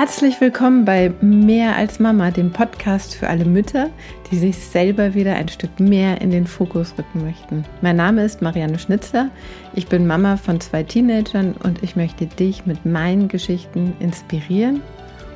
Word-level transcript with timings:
Herzlich 0.00 0.40
willkommen 0.40 0.86
bei 0.86 1.12
Mehr 1.20 1.76
als 1.76 2.00
Mama, 2.00 2.30
dem 2.30 2.52
Podcast 2.52 3.14
für 3.14 3.28
alle 3.28 3.44
Mütter, 3.44 3.90
die 4.30 4.38
sich 4.38 4.56
selber 4.56 5.12
wieder 5.12 5.34
ein 5.34 5.50
Stück 5.50 5.78
mehr 5.78 6.22
in 6.22 6.30
den 6.30 6.46
Fokus 6.46 6.94
rücken 6.96 7.22
möchten. 7.22 7.66
Mein 7.82 7.96
Name 7.96 8.24
ist 8.24 8.40
Marianne 8.40 8.78
Schnitzler, 8.78 9.28
ich 9.74 9.88
bin 9.88 10.06
Mama 10.06 10.38
von 10.38 10.58
zwei 10.58 10.84
Teenagern 10.84 11.52
und 11.52 11.82
ich 11.82 11.96
möchte 11.96 12.24
dich 12.24 12.64
mit 12.64 12.86
meinen 12.86 13.28
Geschichten 13.28 13.92
inspirieren 14.00 14.80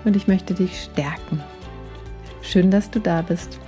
und 0.06 0.16
ich 0.16 0.28
möchte 0.28 0.54
dich 0.54 0.84
stärken. 0.84 1.42
Schön, 2.40 2.70
dass 2.70 2.90
du 2.90 3.00
da 3.00 3.20
bist. 3.20 3.60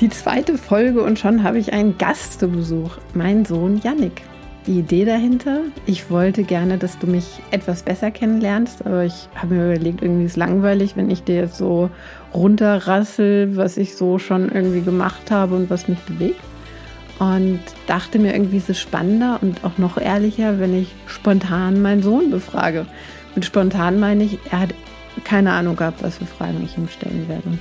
Die 0.00 0.10
zweite 0.10 0.58
Folge 0.58 1.02
und 1.02 1.18
schon 1.18 1.42
habe 1.44 1.58
ich 1.58 1.72
einen 1.72 1.96
Gast 1.96 2.40
zu 2.40 2.48
Besuch, 2.48 2.98
mein 3.14 3.46
Sohn 3.46 3.80
Yannick 3.82 4.20
die 4.66 4.78
Idee 4.78 5.04
dahinter. 5.04 5.60
Ich 5.86 6.10
wollte 6.10 6.44
gerne, 6.44 6.78
dass 6.78 6.98
du 6.98 7.06
mich 7.06 7.40
etwas 7.50 7.82
besser 7.82 8.10
kennenlernst, 8.10 8.86
aber 8.86 9.04
ich 9.04 9.28
habe 9.34 9.54
mir 9.54 9.74
überlegt, 9.74 10.02
irgendwie 10.02 10.24
ist 10.24 10.36
langweilig, 10.36 10.96
wenn 10.96 11.10
ich 11.10 11.24
dir 11.24 11.36
jetzt 11.36 11.56
so 11.56 11.90
runterrassel, 12.32 13.56
was 13.56 13.76
ich 13.76 13.96
so 13.96 14.18
schon 14.18 14.50
irgendwie 14.50 14.82
gemacht 14.82 15.30
habe 15.30 15.56
und 15.56 15.70
was 15.70 15.88
mich 15.88 15.98
bewegt. 16.00 16.40
Und 17.18 17.60
dachte 17.86 18.18
mir, 18.18 18.32
irgendwie 18.32 18.56
ist 18.56 18.70
es 18.70 18.80
spannender 18.80 19.38
und 19.42 19.64
auch 19.64 19.78
noch 19.78 19.96
ehrlicher, 19.96 20.58
wenn 20.58 20.76
ich 20.76 20.94
spontan 21.06 21.80
meinen 21.82 22.02
Sohn 22.02 22.30
befrage. 22.30 22.86
Mit 23.34 23.44
spontan 23.44 24.00
meine 24.00 24.24
ich, 24.24 24.38
er 24.50 24.60
hat 24.60 24.74
keine 25.24 25.52
Ahnung 25.52 25.76
gehabt, 25.76 26.02
was 26.02 26.18
für 26.18 26.26
Fragen 26.26 26.62
ich 26.64 26.76
ihm 26.76 26.88
stellen 26.88 27.28
werde. 27.28 27.58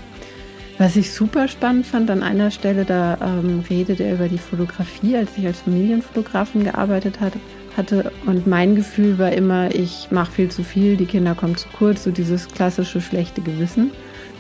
Was 0.82 0.96
ich 0.96 1.12
super 1.12 1.48
spannend 1.48 1.86
fand 1.86 2.10
an 2.10 2.24
einer 2.24 2.50
Stelle, 2.50 2.86
da 2.86 3.16
ähm, 3.22 3.64
redet 3.70 4.00
er 4.00 4.16
über 4.16 4.28
die 4.28 4.40
Fotografie, 4.40 5.16
als 5.16 5.38
ich 5.38 5.46
als 5.46 5.60
Familienfotografin 5.60 6.64
gearbeitet 6.64 7.20
hat, 7.20 7.34
hatte. 7.78 8.12
Und 8.26 8.48
mein 8.48 8.76
Gefühl 8.76 9.20
war 9.20 9.32
immer, 9.32 9.76
ich 9.76 10.08
mache 10.10 10.32
viel 10.32 10.50
zu 10.50 10.64
viel, 10.64 10.98
die 10.98 11.06
Kinder 11.06 11.36
kommen 11.36 11.56
zu 11.56 11.68
kurz, 11.78 12.04
so 12.04 12.10
dieses 12.10 12.48
klassische 12.48 13.00
schlechte 13.00 13.42
Gewissen. 13.42 13.92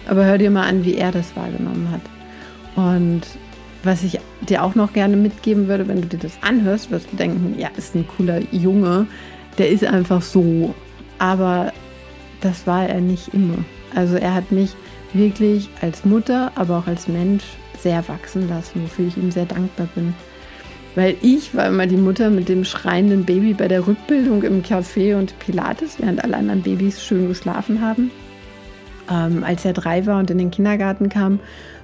Aber 0.08 0.26
hör 0.26 0.40
dir 0.40 0.50
mal 0.50 0.68
an, 0.68 0.84
wie 0.84 0.96
er 0.96 1.12
das 1.12 1.36
wahrgenommen 1.36 1.90
hat. 1.92 2.02
Und 2.76 3.22
was 3.84 4.02
ich 4.02 4.20
dir 4.50 4.64
auch 4.64 4.74
noch 4.74 4.94
gerne 4.94 5.18
mitgeben 5.18 5.68
würde, 5.68 5.88
wenn 5.88 6.02
du 6.02 6.08
dir 6.08 6.18
das 6.18 6.40
anhörst, 6.42 6.90
wirst 6.90 7.12
du 7.12 7.18
denken, 7.18 7.54
ja, 7.60 7.70
ist 7.78 7.94
ein 7.94 8.08
cooler 8.18 8.40
Junge, 8.52 9.06
der 9.60 9.70
ist 9.70 9.86
einfach 9.86 10.24
so. 10.24 10.74
Aber 11.20 11.72
das 12.42 12.66
war 12.66 12.90
er 12.90 13.00
nicht 13.00 13.32
immer. 13.32 13.60
Also 13.94 14.16
er 14.16 14.34
hat 14.34 14.52
mich 14.52 14.72
wirklich 15.14 15.70
als 15.82 16.06
Mutter, 16.06 16.52
aber 16.56 16.80
auch 16.80 16.88
als 16.88 17.08
Mensch 17.08 17.44
sehr 17.80 18.08
wachsen 18.08 18.48
lassen, 18.48 18.84
wofür 18.84 19.08
ich 19.08 19.18
ihm 19.18 19.32
sehr 19.32 19.46
dankbar 19.46 19.88
bin. 19.96 20.14
Weil 20.96 21.16
ich 21.22 21.56
war 21.56 21.68
immer 21.68 21.88
die 21.88 21.98
Mutter 21.98 22.30
mit 22.30 22.50
dem 22.50 22.66
schreienden 22.66 23.26
Baby 23.26 23.54
bei 23.54 23.68
der 23.68 23.88
Rückbildung 23.88 24.44
im 24.44 24.62
Café 24.62 25.18
und 25.18 25.38
Pilates, 25.40 26.00
während 26.00 26.24
alle 26.24 26.36
anderen 26.38 26.62
Babys 26.62 27.04
schön 27.04 27.30
geschlafen 27.30 27.82
haben. 27.82 28.12
Ähm, 29.10 29.44
als 29.44 29.64
er 29.64 29.74
drei 29.74 30.06
war 30.06 30.20
und 30.20 30.30
in 30.30 30.38
den 30.38 30.52
Kindergarten 30.52 31.10
kam, 31.10 31.40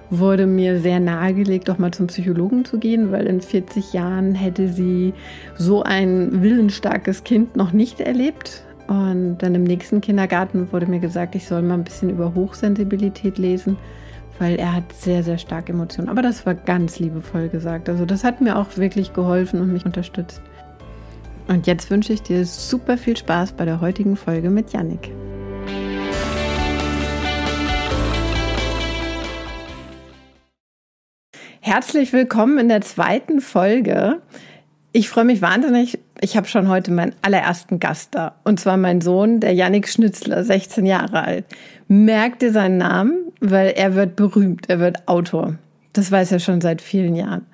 wurde 0.10 0.46
mir 0.46 0.80
sehr 0.80 1.00
nahegelegt, 1.00 1.68
doch 1.68 1.78
mal 1.78 1.92
zum 1.92 2.08
Psychologen 2.08 2.66
zu 2.66 2.80
gehen, 2.80 3.12
weil 3.12 3.28
in 3.28 3.42
40 3.42 3.94
Jahren 3.94 4.36
hätte 4.36 4.70
sie 4.70 5.14
so 5.56 5.84
ein 5.84 6.42
willensstarkes 6.42 7.24
Kind 7.24 7.56
noch 7.56 7.72
nicht 7.72 8.00
erlebt. 8.00 8.64
Und 8.88 9.40
dann 9.40 9.54
im 9.54 9.66
nächsten 9.66 10.00
Kindergarten 10.00 10.72
wurde 10.72 10.86
mir 10.86 11.00
gesagt, 11.00 11.36
ich 11.36 11.46
soll 11.46 11.62
mal 11.62 11.74
ein 11.74 11.84
bisschen 11.84 12.10
über 12.10 12.34
Hochsensibilität 12.34 13.38
lesen, 13.38 13.78
weil 14.40 14.56
er 14.56 14.74
hat 14.74 14.94
sehr, 14.94 15.24
sehr 15.24 15.38
stark 15.38 15.70
Emotionen. 15.70 16.08
Aber 16.08 16.22
das 16.22 16.46
war 16.46 16.54
ganz 16.54 16.98
liebevoll 16.98 17.50
gesagt. 17.50 17.90
Also 17.90 18.06
das 18.06 18.24
hat 18.24 18.40
mir 18.40 18.58
auch 18.58 18.78
wirklich 18.78 19.12
geholfen 19.12 19.60
und 19.60 19.74
mich 19.74 19.86
unterstützt. 19.86 20.42
Und 21.50 21.68
jetzt 21.68 21.92
wünsche 21.92 22.14
ich 22.14 22.22
dir 22.22 22.46
super 22.46 22.98
viel 22.98 23.18
Spaß 23.18 23.54
bei 23.54 23.66
der 23.66 23.82
heutigen 23.82 24.16
Folge 24.16 24.50
mit 24.50 24.72
Yannick. 24.72 25.12
Herzlich 31.60 32.14
willkommen 32.14 32.58
in 32.60 32.70
der 32.70 32.80
zweiten 32.80 33.42
Folge. 33.42 34.22
Ich 34.98 35.10
freue 35.10 35.26
mich 35.26 35.44
wahnsinnig. 35.44 36.00
Ich 36.22 36.36
habe 36.36 36.48
schon 36.48 36.70
heute 36.70 36.92
meinen 36.92 37.14
allerersten 37.22 37.80
Gast 37.80 38.16
da. 38.16 38.34
Und 38.44 38.60
zwar 38.60 38.78
mein 38.78 39.00
Sohn, 39.00 39.40
der 39.40 39.54
Yannick 39.54 39.88
Schnitzler, 39.88 40.44
16 40.44 40.88
Jahre 40.88 41.22
alt. 41.22 41.46
Merkt 41.88 42.42
ihr 42.42 42.52
seinen 42.52 42.78
Namen, 42.78 43.32
weil 43.40 43.74
er 43.76 43.94
wird 43.94 44.16
berühmt. 44.16 44.68
Er 44.72 44.80
wird 44.80 45.08
Autor. 45.08 45.54
Das 45.94 46.12
weiß 46.12 46.32
er 46.32 46.40
schon 46.40 46.62
seit 46.62 46.82
vielen 46.82 47.14
Jahren. 47.14 47.46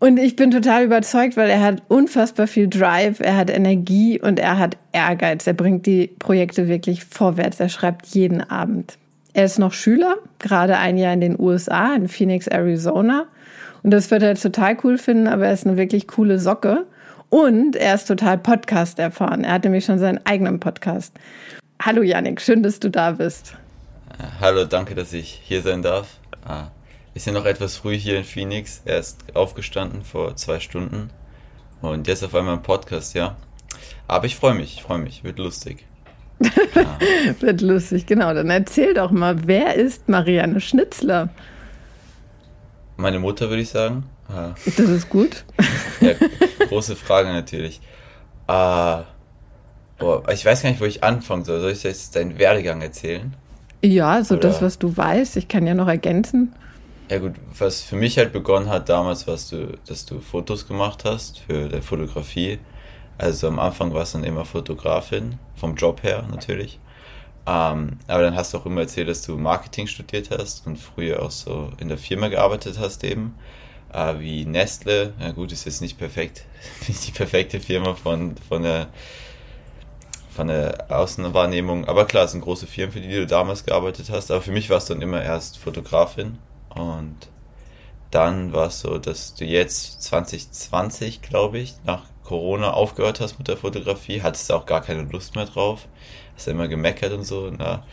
Und 0.00 0.18
ich 0.18 0.36
bin 0.36 0.50
total 0.50 0.84
überzeugt, 0.84 1.38
weil 1.38 1.48
er 1.48 1.62
hat 1.62 1.82
unfassbar 1.88 2.46
viel 2.46 2.68
Drive, 2.68 3.20
er 3.20 3.38
hat 3.38 3.48
Energie 3.48 4.20
und 4.20 4.38
er 4.38 4.58
hat 4.58 4.76
Ehrgeiz. 4.92 5.46
Er 5.46 5.54
bringt 5.54 5.86
die 5.86 6.08
Projekte 6.18 6.68
wirklich 6.68 7.06
vorwärts. 7.06 7.58
Er 7.58 7.70
schreibt 7.70 8.04
jeden 8.08 8.42
Abend. 8.42 8.98
Er 9.32 9.46
ist 9.46 9.58
noch 9.58 9.72
Schüler, 9.72 10.16
gerade 10.40 10.76
ein 10.76 10.98
Jahr 10.98 11.14
in 11.14 11.22
den 11.22 11.40
USA, 11.40 11.94
in 11.94 12.06
Phoenix, 12.06 12.48
Arizona 12.48 13.28
und 13.84 13.90
das 13.90 14.10
wird 14.10 14.22
er 14.22 14.30
jetzt 14.30 14.42
total 14.42 14.78
cool 14.82 14.96
finden, 14.96 15.28
aber 15.28 15.46
er 15.46 15.52
ist 15.52 15.66
eine 15.66 15.76
wirklich 15.76 16.08
coole 16.08 16.38
Socke. 16.38 16.86
Und 17.28 17.76
er 17.76 17.94
ist 17.94 18.06
total 18.06 18.38
Podcast 18.38 18.98
erfahren. 18.98 19.44
Er 19.44 19.52
hat 19.54 19.64
nämlich 19.64 19.84
schon 19.84 19.98
seinen 19.98 20.24
eigenen 20.24 20.58
Podcast. 20.58 21.12
Hallo 21.82 22.00
Janik, 22.02 22.40
schön, 22.40 22.62
dass 22.62 22.80
du 22.80 22.88
da 22.88 23.10
bist. 23.12 23.56
Hallo, 24.40 24.64
danke, 24.64 24.94
dass 24.94 25.12
ich 25.12 25.40
hier 25.44 25.60
sein 25.60 25.82
darf. 25.82 26.18
Ah, 26.46 26.68
ist 27.12 27.26
ja 27.26 27.32
noch 27.32 27.44
etwas 27.44 27.76
früh 27.76 27.98
hier 27.98 28.16
in 28.16 28.24
Phoenix. 28.24 28.80
Er 28.86 29.00
ist 29.00 29.36
aufgestanden 29.36 30.02
vor 30.02 30.34
zwei 30.36 30.60
Stunden. 30.60 31.10
Und 31.82 32.08
jetzt 32.08 32.24
auf 32.24 32.34
einmal 32.34 32.54
ein 32.54 32.62
Podcast, 32.62 33.14
ja. 33.14 33.36
Aber 34.08 34.24
ich 34.24 34.36
freue 34.36 34.54
mich, 34.54 34.76
ich 34.76 34.82
freue 34.82 34.98
mich, 34.98 35.24
wird 35.24 35.38
lustig. 35.38 35.84
Ja. 36.74 36.98
wird 37.40 37.60
lustig, 37.60 38.06
genau. 38.06 38.32
Dann 38.32 38.48
erzähl 38.48 38.94
doch 38.94 39.10
mal, 39.10 39.46
wer 39.46 39.74
ist 39.74 40.08
Marianne 40.08 40.60
Schnitzler? 40.62 41.28
Meine 42.96 43.18
Mutter, 43.18 43.48
würde 43.50 43.62
ich 43.62 43.70
sagen. 43.70 44.04
Das 44.28 44.78
ist 44.78 45.08
gut. 45.08 45.44
Ja, 46.00 46.12
große 46.68 46.96
Frage 46.96 47.28
natürlich. 47.32 47.80
Äh, 48.46 49.02
boah, 49.98 50.28
ich 50.32 50.44
weiß 50.44 50.62
gar 50.62 50.70
nicht, 50.70 50.80
wo 50.80 50.84
ich 50.84 51.02
anfangen 51.04 51.44
soll. 51.44 51.60
Soll 51.60 51.72
ich 51.72 51.82
jetzt 51.82 52.16
deinen 52.16 52.38
Werdegang 52.38 52.80
erzählen? 52.82 53.34
Ja, 53.82 54.24
so 54.24 54.34
Oder? 54.34 54.48
das, 54.48 54.62
was 54.62 54.78
du 54.78 54.96
weißt. 54.96 55.36
Ich 55.36 55.48
kann 55.48 55.66
ja 55.66 55.74
noch 55.74 55.88
ergänzen. 55.88 56.54
Ja 57.10 57.18
gut, 57.18 57.34
was 57.58 57.82
für 57.82 57.96
mich 57.96 58.16
halt 58.16 58.32
begonnen 58.32 58.70
hat 58.70 58.88
damals, 58.88 59.26
was 59.26 59.50
du, 59.50 59.76
dass 59.86 60.06
du 60.06 60.20
Fotos 60.20 60.66
gemacht 60.66 61.04
hast 61.04 61.40
für 61.40 61.68
der 61.68 61.82
Fotografie. 61.82 62.58
Also 63.18 63.48
am 63.48 63.58
Anfang 63.58 63.92
warst 63.92 64.14
du 64.14 64.18
dann 64.18 64.26
immer 64.26 64.44
Fotografin, 64.44 65.38
vom 65.54 65.74
Job 65.76 66.02
her 66.02 66.24
natürlich. 66.30 66.80
Ähm, 67.46 67.98
aber 68.06 68.22
dann 68.22 68.36
hast 68.36 68.54
du 68.54 68.58
auch 68.58 68.66
immer 68.66 68.82
erzählt, 68.82 69.08
dass 69.08 69.22
du 69.22 69.36
Marketing 69.36 69.86
studiert 69.86 70.30
hast 70.30 70.66
und 70.66 70.78
früher 70.78 71.22
auch 71.22 71.30
so 71.30 71.70
in 71.78 71.88
der 71.88 71.98
Firma 71.98 72.28
gearbeitet 72.28 72.78
hast 72.78 73.04
eben. 73.04 73.34
Äh, 73.92 74.18
wie 74.18 74.46
Nestle. 74.46 75.12
Ja 75.20 75.32
gut, 75.32 75.52
ist 75.52 75.66
jetzt 75.66 75.82
nicht 75.82 75.98
perfekt, 75.98 76.44
nicht 76.88 77.06
die 77.06 77.12
perfekte 77.12 77.60
Firma 77.60 77.94
von, 77.94 78.36
von 78.48 78.62
der 78.62 78.88
von 80.34 80.48
der 80.48 80.86
Außenwahrnehmung. 80.88 81.84
Aber 81.86 82.06
klar, 82.06 82.24
es 82.24 82.32
sind 82.32 82.40
große 82.40 82.66
Firmen, 82.66 82.92
für 82.92 83.00
die 83.00 83.08
du 83.08 83.26
damals 83.26 83.64
gearbeitet 83.64 84.10
hast. 84.10 84.32
Aber 84.32 84.40
für 84.40 84.50
mich 84.50 84.68
warst 84.68 84.90
du 84.90 84.94
dann 84.94 85.02
immer 85.02 85.22
erst 85.22 85.58
Fotografin. 85.58 86.38
Und 86.70 87.16
dann 88.10 88.52
war 88.52 88.66
es 88.66 88.80
so, 88.80 88.98
dass 88.98 89.34
du 89.34 89.44
jetzt 89.44 90.02
2020, 90.02 91.22
glaube 91.22 91.58
ich, 91.58 91.74
nach 91.84 92.02
Corona 92.24 92.72
aufgehört 92.72 93.20
hast 93.20 93.38
mit 93.38 93.46
der 93.46 93.56
Fotografie, 93.56 94.22
hattest 94.22 94.50
auch 94.50 94.66
gar 94.66 94.80
keine 94.80 95.02
Lust 95.02 95.36
mehr 95.36 95.46
drauf 95.46 95.86
hast 96.36 96.48
immer 96.48 96.68
gemeckert 96.68 97.12
und 97.12 97.24
so. 97.24 97.50
Na. 97.56 97.84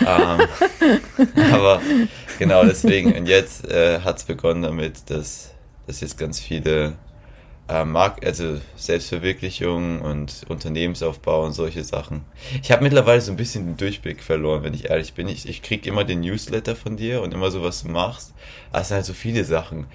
ähm, 0.00 0.40
aber 1.52 1.80
genau 2.38 2.64
deswegen. 2.64 3.14
Und 3.14 3.26
jetzt 3.26 3.68
äh, 3.68 4.00
hat 4.00 4.18
es 4.18 4.24
begonnen 4.24 4.62
damit, 4.62 5.10
dass, 5.10 5.54
dass 5.86 6.00
jetzt 6.00 6.18
ganz 6.18 6.40
viele 6.40 6.94
äh, 7.70 7.84
Mark 7.84 8.24
also 8.26 8.60
Selbstverwirklichung 8.76 10.00
und 10.00 10.44
Unternehmensaufbau 10.48 11.44
und 11.44 11.52
solche 11.52 11.84
Sachen. 11.84 12.24
Ich 12.62 12.72
habe 12.72 12.82
mittlerweile 12.82 13.20
so 13.20 13.30
ein 13.30 13.36
bisschen 13.36 13.66
den 13.66 13.76
Durchblick 13.76 14.22
verloren, 14.22 14.64
wenn 14.64 14.74
ich 14.74 14.90
ehrlich 14.90 15.14
bin. 15.14 15.28
Ich, 15.28 15.48
ich 15.48 15.62
kriege 15.62 15.88
immer 15.88 16.04
den 16.04 16.20
Newsletter 16.20 16.74
von 16.74 16.96
dir 16.96 17.22
und 17.22 17.32
immer 17.32 17.50
so, 17.50 17.62
was 17.62 17.82
du 17.82 17.88
machst. 17.88 18.34
Aber 18.70 18.82
es 18.82 18.88
sind 18.88 18.96
halt 18.96 19.06
so 19.06 19.12
viele 19.12 19.44
Sachen. 19.44 19.86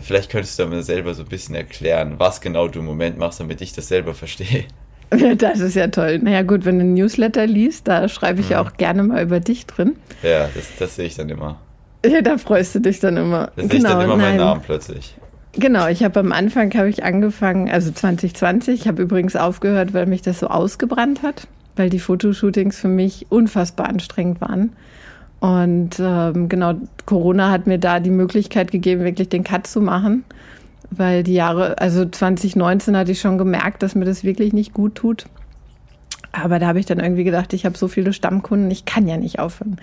Vielleicht 0.00 0.30
könntest 0.30 0.58
du 0.58 0.66
mir 0.66 0.82
selber 0.82 1.14
so 1.14 1.22
ein 1.22 1.28
bisschen 1.28 1.54
erklären, 1.54 2.18
was 2.18 2.40
genau 2.40 2.66
du 2.68 2.80
im 2.80 2.84
Moment 2.84 3.16
machst, 3.16 3.38
damit 3.38 3.60
ich 3.60 3.72
das 3.72 3.88
selber 3.88 4.14
verstehe. 4.14 4.64
Das 5.38 5.60
ist 5.60 5.74
ja 5.74 5.88
toll. 5.88 6.18
Naja, 6.18 6.42
gut, 6.42 6.64
wenn 6.64 6.78
du 6.78 6.84
ein 6.84 6.94
Newsletter 6.94 7.46
liest, 7.46 7.88
da 7.88 8.08
schreibe 8.08 8.40
ich 8.40 8.46
mhm. 8.46 8.52
ja 8.52 8.62
auch 8.62 8.72
gerne 8.76 9.02
mal 9.02 9.22
über 9.22 9.40
dich 9.40 9.66
drin. 9.66 9.96
Ja, 10.22 10.48
das, 10.54 10.76
das 10.78 10.96
sehe 10.96 11.06
ich 11.06 11.16
dann 11.16 11.28
immer. 11.28 11.58
Ja, 12.04 12.20
da 12.20 12.38
freust 12.38 12.74
du 12.74 12.80
dich 12.80 13.00
dann 13.00 13.16
immer. 13.16 13.50
Da 13.56 13.62
genau, 13.62 13.68
sehe 13.68 13.78
ich 13.78 13.82
dann 13.84 14.00
immer 14.00 14.16
nein. 14.16 14.18
meinen 14.18 14.36
Namen 14.38 14.60
plötzlich. 14.64 15.14
Genau, 15.56 15.86
ich 15.86 16.02
habe 16.02 16.18
am 16.20 16.32
Anfang 16.32 16.74
habe 16.74 16.88
ich 16.88 17.04
angefangen, 17.04 17.70
also 17.70 17.92
2020, 17.92 18.80
ich 18.80 18.88
habe 18.88 19.02
übrigens 19.02 19.36
aufgehört, 19.36 19.94
weil 19.94 20.06
mich 20.06 20.20
das 20.20 20.40
so 20.40 20.48
ausgebrannt 20.48 21.22
hat, 21.22 21.46
weil 21.76 21.90
die 21.90 22.00
Fotoshootings 22.00 22.78
für 22.78 22.88
mich 22.88 23.26
unfassbar 23.28 23.88
anstrengend 23.88 24.40
waren. 24.40 24.72
Und 25.38 26.00
ähm, 26.00 26.48
genau, 26.48 26.74
Corona 27.06 27.50
hat 27.50 27.68
mir 27.68 27.78
da 27.78 28.00
die 28.00 28.10
Möglichkeit 28.10 28.72
gegeben, 28.72 29.04
wirklich 29.04 29.28
den 29.28 29.44
Cut 29.44 29.66
zu 29.66 29.80
machen 29.80 30.24
weil 30.98 31.22
die 31.22 31.34
Jahre, 31.34 31.78
also 31.78 32.04
2019 32.04 32.96
hatte 32.96 33.12
ich 33.12 33.20
schon 33.20 33.38
gemerkt, 33.38 33.82
dass 33.82 33.94
mir 33.94 34.04
das 34.04 34.24
wirklich 34.24 34.52
nicht 34.52 34.72
gut 34.74 34.94
tut. 34.94 35.26
Aber 36.32 36.58
da 36.58 36.66
habe 36.66 36.80
ich 36.80 36.86
dann 36.86 36.98
irgendwie 36.98 37.24
gedacht, 37.24 37.52
ich 37.52 37.64
habe 37.64 37.78
so 37.78 37.86
viele 37.86 38.12
Stammkunden, 38.12 38.70
ich 38.70 38.84
kann 38.84 39.06
ja 39.06 39.16
nicht 39.16 39.38
aufhören. 39.38 39.76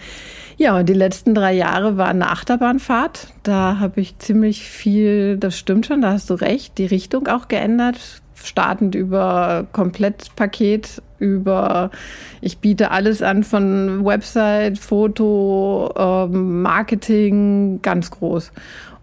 Ja, 0.57 0.77
und 0.77 0.89
die 0.89 0.93
letzten 0.93 1.33
drei 1.33 1.53
Jahre 1.53 1.95
war 1.95 2.09
eine 2.09 2.29
Achterbahnfahrt. 2.29 3.27
Da 3.43 3.79
habe 3.79 4.01
ich 4.01 4.19
ziemlich 4.19 4.63
viel, 4.63 5.37
das 5.37 5.57
stimmt 5.57 5.85
schon, 5.85 6.01
da 6.01 6.11
hast 6.11 6.29
du 6.29 6.33
recht, 6.33 6.77
die 6.77 6.85
Richtung 6.85 7.27
auch 7.27 7.47
geändert. 7.47 8.21
Startend 8.35 8.95
über 8.95 9.67
Komplettpaket, 9.71 11.01
über 11.19 11.91
ich 12.41 12.57
biete 12.57 12.91
alles 12.91 13.21
an 13.21 13.43
von 13.43 14.03
Website, 14.03 14.77
Foto, 14.79 15.93
ähm, 15.95 16.63
Marketing, 16.63 17.81
ganz 17.81 18.11
groß. 18.11 18.51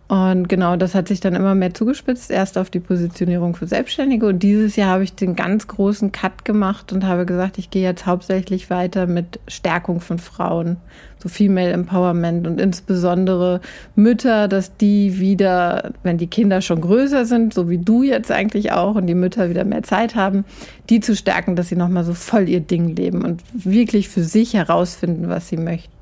Und 0.09 0.49
genau, 0.49 0.77
das 0.77 0.95
hat 0.95 1.07
sich 1.07 1.21
dann 1.21 1.35
immer 1.35 1.55
mehr 1.55 1.75
zugespitzt, 1.75 2.31
erst 2.31 2.57
auf 2.57 2.71
die 2.71 2.81
Positionierung 2.81 3.55
für 3.55 3.67
Selbstständige. 3.67 4.27
Und 4.27 4.43
dieses 4.43 4.75
Jahr 4.75 4.89
habe 4.89 5.05
ich 5.05 5.15
den 5.15 5.37
ganz 5.37 5.67
großen 5.67 6.13
Cut 6.13 6.47
gemacht 6.47 6.95
und 6.95 7.05
habe 7.05 7.27
gesagt, 7.27 7.59
ich 7.59 7.69
gehe 7.69 7.83
jetzt 7.83 8.07
hauptsächlich 8.07 8.71
weiter 8.71 9.07
mit 9.07 9.39
Stärkung 9.49 10.01
von 10.01 10.19
Frauen, 10.19 10.79
so 11.19 11.29
Female 11.29 11.73
Empowerment 11.73 12.47
und 12.47 12.59
insbesondere 12.59 13.61
Mütter, 13.97 14.49
dass 14.49 14.75
die 14.79 15.21
wieder, 15.21 15.93
wenn 16.03 16.17
die 16.17 16.29
Kinder 16.29 16.63
schon 16.63 16.81
größer 16.81 17.27
sind, 17.27 17.53
so 17.53 17.69
wie 17.69 17.79
du 17.79 18.03
jetzt 18.03 18.33
eigentlich 18.33 18.73
auch, 18.73 18.95
und 18.95 19.07
die 19.09 19.15
Mütter 19.15 19.51
wieder 19.51 19.65
mehr 19.65 19.83
Zeit 19.83 20.15
haben, 20.15 20.47
die 20.89 21.01
zu 21.01 21.15
stärken, 21.15 21.55
dass 21.55 21.69
sie 21.69 21.77
nochmal 21.77 22.05
so 22.05 22.15
voll 22.15 22.49
ihr 22.49 22.61
Ding 22.61 22.97
leben 22.97 23.27
und 23.27 23.43
wirklich 23.53 24.09
für 24.09 24.23
sich 24.23 24.55
herausfinden, 24.55 25.29
was 25.29 25.49
sie 25.49 25.59
möchten. 25.59 25.98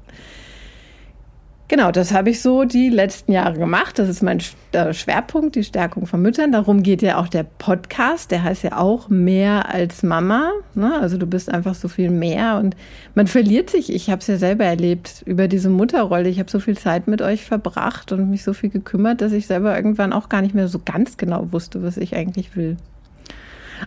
Genau, 1.69 1.91
das 1.91 2.13
habe 2.13 2.31
ich 2.31 2.43
so 2.43 2.63
die 2.63 2.91
letzten 2.91 3.33
Jahre 3.33 3.59
gemacht. 3.59 3.99
Das 3.99 4.09
ist 4.09 4.23
mein 4.23 4.39
Schwerpunkt, 4.41 5.57
die 5.57 5.65
Stärkung 5.65 6.07
von 6.07 6.23
Müttern. 6.23 6.53
Darum 6.53 6.85
geht 6.85 7.03
ja 7.03 7.19
auch 7.19 7.27
der 7.27 7.43
Podcast. 7.43 8.31
Der 8.31 8.45
heißt 8.45 8.63
ja 8.63 8.79
auch 8.79 9.09
mehr 9.09 9.69
als 9.75 10.05
Mama. 10.05 10.53
Ne? 10.75 10.97
Also 11.01 11.19
du 11.19 11.27
bist 11.27 11.53
einfach 11.53 11.75
so 11.75 11.89
viel 11.89 12.11
mehr 12.11 12.59
und 12.59 12.77
man 13.17 13.27
verliert 13.27 13.69
sich. 13.69 13.93
Ich 13.93 14.11
habe 14.11 14.21
es 14.21 14.29
ja 14.29 14.37
selber 14.37 14.65
erlebt 14.65 15.25
über 15.27 15.49
diese 15.49 15.69
Mutterrolle. 15.69 16.29
Ich 16.29 16.39
habe 16.39 16.49
so 16.49 16.61
viel 16.61 16.79
Zeit 16.79 17.09
mit 17.09 17.21
euch 17.21 17.45
verbracht 17.45 18.13
und 18.13 18.31
mich 18.31 18.45
so 18.45 18.53
viel 18.53 18.71
gekümmert, 18.71 19.21
dass 19.21 19.33
ich 19.33 19.49
selber 19.49 19.75
irgendwann 19.75 20.13
auch 20.13 20.29
gar 20.29 20.43
nicht 20.43 20.55
mehr 20.55 20.69
so 20.69 20.79
ganz 20.85 21.17
genau 21.17 21.51
wusste, 21.51 21.83
was 21.83 21.97
ich 21.97 22.15
eigentlich 22.15 22.55
will. 22.55 22.77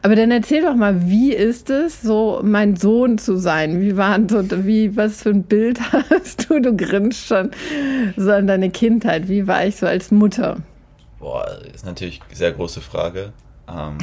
Aber 0.01 0.15
dann 0.15 0.31
erzähl 0.31 0.61
doch 0.61 0.75
mal, 0.75 1.09
wie 1.09 1.33
ist 1.33 1.69
es, 1.69 2.01
so 2.01 2.41
mein 2.43 2.75
Sohn 2.75 3.17
zu 3.17 3.37
sein? 3.37 3.81
Wie 3.81 3.97
war 3.97 4.19
so, 4.29 4.43
wie, 4.65 4.95
was 4.95 5.23
für 5.23 5.29
ein 5.29 5.43
Bild 5.43 5.79
hast 6.09 6.49
du? 6.49 6.59
Du 6.59 6.75
grinst 6.75 7.27
schon 7.27 7.51
so 8.15 8.31
an 8.31 8.47
deine 8.47 8.69
Kindheit. 8.69 9.27
Wie 9.27 9.47
war 9.47 9.65
ich 9.65 9.75
so 9.77 9.87
als 9.87 10.11
Mutter? 10.11 10.57
Boah, 11.19 11.59
ist 11.73 11.85
natürlich 11.85 12.21
eine 12.27 12.35
sehr 12.35 12.51
große 12.51 12.81
Frage. 12.81 13.33
Ähm, 13.67 13.97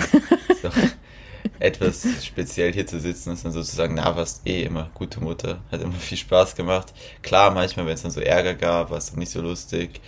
etwas 1.58 2.06
speziell 2.22 2.72
hier 2.72 2.86
zu 2.86 3.00
sitzen, 3.00 3.32
ist 3.32 3.44
dann 3.44 3.52
sozusagen, 3.52 3.94
na, 3.94 4.16
warst 4.16 4.46
eh 4.46 4.62
immer 4.62 4.90
gute 4.94 5.20
Mutter, 5.20 5.58
hat 5.70 5.80
immer 5.80 5.94
viel 5.94 6.18
Spaß 6.18 6.56
gemacht. 6.56 6.92
Klar, 7.22 7.52
manchmal, 7.52 7.86
wenn 7.86 7.94
es 7.94 8.02
dann 8.02 8.10
so 8.10 8.20
Ärger 8.20 8.54
gab, 8.54 8.90
war 8.90 8.98
es 8.98 9.10
dann 9.10 9.18
nicht 9.18 9.30
so 9.30 9.40
lustig. 9.40 10.00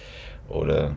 Oder 0.49 0.97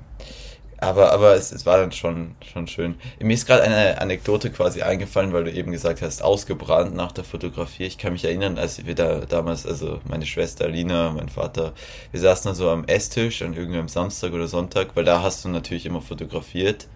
aber, 0.82 1.12
aber 1.14 1.36
es, 1.36 1.52
es 1.52 1.68
war 1.68 1.78
dann 1.78 1.92
schon, 1.92 2.36
schon 2.52 2.66
schön. 2.66 2.96
Mir 3.20 3.36
ist 3.36 3.46
gerade 3.46 3.62
eine 3.62 4.02
Anekdote 4.02 4.50
quasi 4.50 4.82
eingefallen, 4.82 5.32
weil 5.32 5.44
du 5.44 5.52
eben 5.52 5.72
gesagt 5.72 6.02
hast, 6.02 6.24
ausgebrannt 6.24 6.96
nach 6.96 7.12
der 7.12 7.24
Fotografie. 7.24 7.84
Ich 7.84 8.00
kann 8.00 8.14
mich 8.14 8.26
erinnern, 8.26 8.58
als 8.58 8.84
wir 8.84 8.96
da 8.96 9.20
damals, 9.20 9.68
also 9.68 10.02
meine 10.10 10.26
Schwester 10.26 10.68
Lina, 10.68 11.12
mein 11.12 11.30
Vater, 11.30 11.74
wir 12.10 12.20
saßen 12.20 12.50
dann 12.50 12.56
so 12.56 12.72
am 12.72 12.86
Esstisch 12.86 13.44
an 13.44 13.54
irgendeinem 13.54 13.90
Samstag 13.90 14.34
oder 14.34 14.48
Sonntag, 14.48 14.96
weil 14.96 15.06
da 15.06 15.22
hast 15.22 15.46
du 15.46 15.50
natürlich 15.50 15.86
immer 15.86 16.02
fotografiert, 16.02 16.88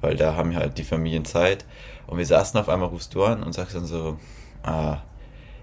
weil 0.00 0.14
da 0.14 0.36
haben 0.36 0.52
wir 0.52 0.58
halt 0.58 0.78
die 0.78 0.84
Familien 0.84 1.24
Zeit. 1.24 1.64
Und 2.06 2.18
wir 2.18 2.26
saßen 2.26 2.60
auf 2.60 2.68
einmal, 2.68 2.90
rufst 2.90 3.12
du 3.16 3.24
an 3.24 3.42
und 3.42 3.52
sagst 3.54 3.74
dann 3.74 3.86
so, 3.86 4.20
ah, 4.62 4.98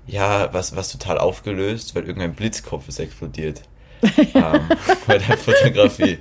ja, 0.05 0.53
was, 0.53 0.75
was 0.75 0.91
total 0.91 1.17
aufgelöst, 1.17 1.95
weil 1.95 2.03
irgendein 2.03 2.35
Blitzkopf 2.35 2.89
ist 2.89 2.99
explodiert 2.99 3.61
ähm, 4.33 4.61
bei 5.07 5.17
der 5.17 5.37
Fotografie. 5.37 6.17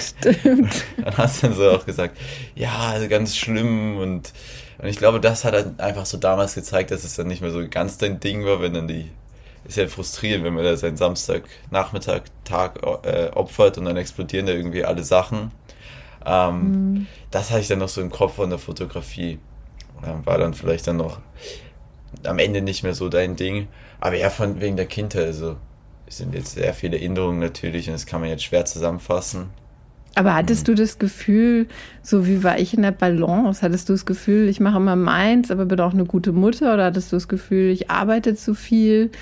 Stimmt. 0.00 0.84
Dann 0.96 1.16
hast 1.16 1.42
du 1.42 1.48
dann 1.48 1.56
so 1.56 1.70
auch 1.70 1.84
gesagt, 1.84 2.16
ja, 2.54 2.76
also 2.92 3.08
ganz 3.08 3.36
schlimm 3.36 3.96
und, 3.96 4.32
und 4.78 4.88
ich 4.88 4.96
glaube, 4.96 5.20
das 5.20 5.44
hat 5.44 5.54
dann 5.54 5.78
einfach 5.78 6.06
so 6.06 6.18
damals 6.18 6.54
gezeigt, 6.54 6.90
dass 6.90 7.04
es 7.04 7.16
dann 7.16 7.26
nicht 7.26 7.42
mehr 7.42 7.50
so 7.50 7.66
ganz 7.68 7.98
dein 7.98 8.20
Ding 8.20 8.44
war, 8.44 8.60
wenn 8.60 8.74
dann 8.74 8.88
die 8.88 9.10
ist 9.64 9.76
ja 9.76 9.86
frustrierend, 9.86 10.44
wenn 10.44 10.54
man 10.54 10.64
da 10.64 10.76
seinen 10.76 10.96
Samstagnachmittag 10.96 12.22
Tag 12.44 12.80
äh, 13.04 13.28
opfert 13.28 13.78
und 13.78 13.84
dann 13.84 13.96
explodieren 13.96 14.46
da 14.46 14.52
irgendwie 14.52 14.84
alle 14.84 15.04
Sachen. 15.04 15.52
Ähm, 16.24 16.62
mhm. 16.62 17.06
Das 17.30 17.50
hatte 17.50 17.60
ich 17.60 17.68
dann 17.68 17.78
noch 17.78 17.88
so 17.88 18.00
im 18.00 18.10
Kopf 18.10 18.34
von 18.34 18.50
der 18.50 18.58
Fotografie. 18.58 19.38
Ähm, 20.04 20.24
war 20.24 20.38
dann 20.38 20.54
vielleicht 20.54 20.86
dann 20.86 20.96
noch 20.96 21.20
am 22.24 22.38
Ende 22.38 22.62
nicht 22.62 22.82
mehr 22.82 22.94
so 22.94 23.08
dein 23.08 23.36
Ding. 23.36 23.68
Aber 24.00 24.16
ja, 24.16 24.30
von 24.30 24.60
wegen 24.60 24.76
der 24.76 24.86
Kindheit, 24.86 25.26
also 25.26 25.56
sind 26.10 26.34
jetzt 26.34 26.54
sehr 26.54 26.74
viele 26.74 26.98
Änderungen 26.98 27.38
natürlich 27.38 27.88
und 27.88 27.94
das 27.94 28.06
kann 28.06 28.20
man 28.20 28.30
jetzt 28.30 28.44
schwer 28.44 28.64
zusammenfassen. 28.64 29.50
Aber 30.16 30.34
hattest 30.34 30.66
du 30.66 30.74
das 30.74 30.98
Gefühl, 30.98 31.68
so 32.02 32.26
wie 32.26 32.42
war 32.42 32.58
ich 32.58 32.74
in 32.74 32.82
der 32.82 32.90
Balance? 32.90 33.62
Hattest 33.62 33.88
du 33.88 33.92
das 33.92 34.06
Gefühl, 34.06 34.48
ich 34.48 34.58
mache 34.58 34.76
immer 34.76 34.96
meins, 34.96 35.50
aber 35.50 35.66
bin 35.66 35.80
auch 35.80 35.94
eine 35.94 36.04
gute 36.04 36.32
Mutter? 36.32 36.74
Oder 36.74 36.86
hattest 36.86 37.12
du 37.12 37.16
das 37.16 37.28
Gefühl, 37.28 37.70
ich 37.70 37.90
arbeite 37.90 38.34
zu 38.34 38.54
viel 38.54 39.12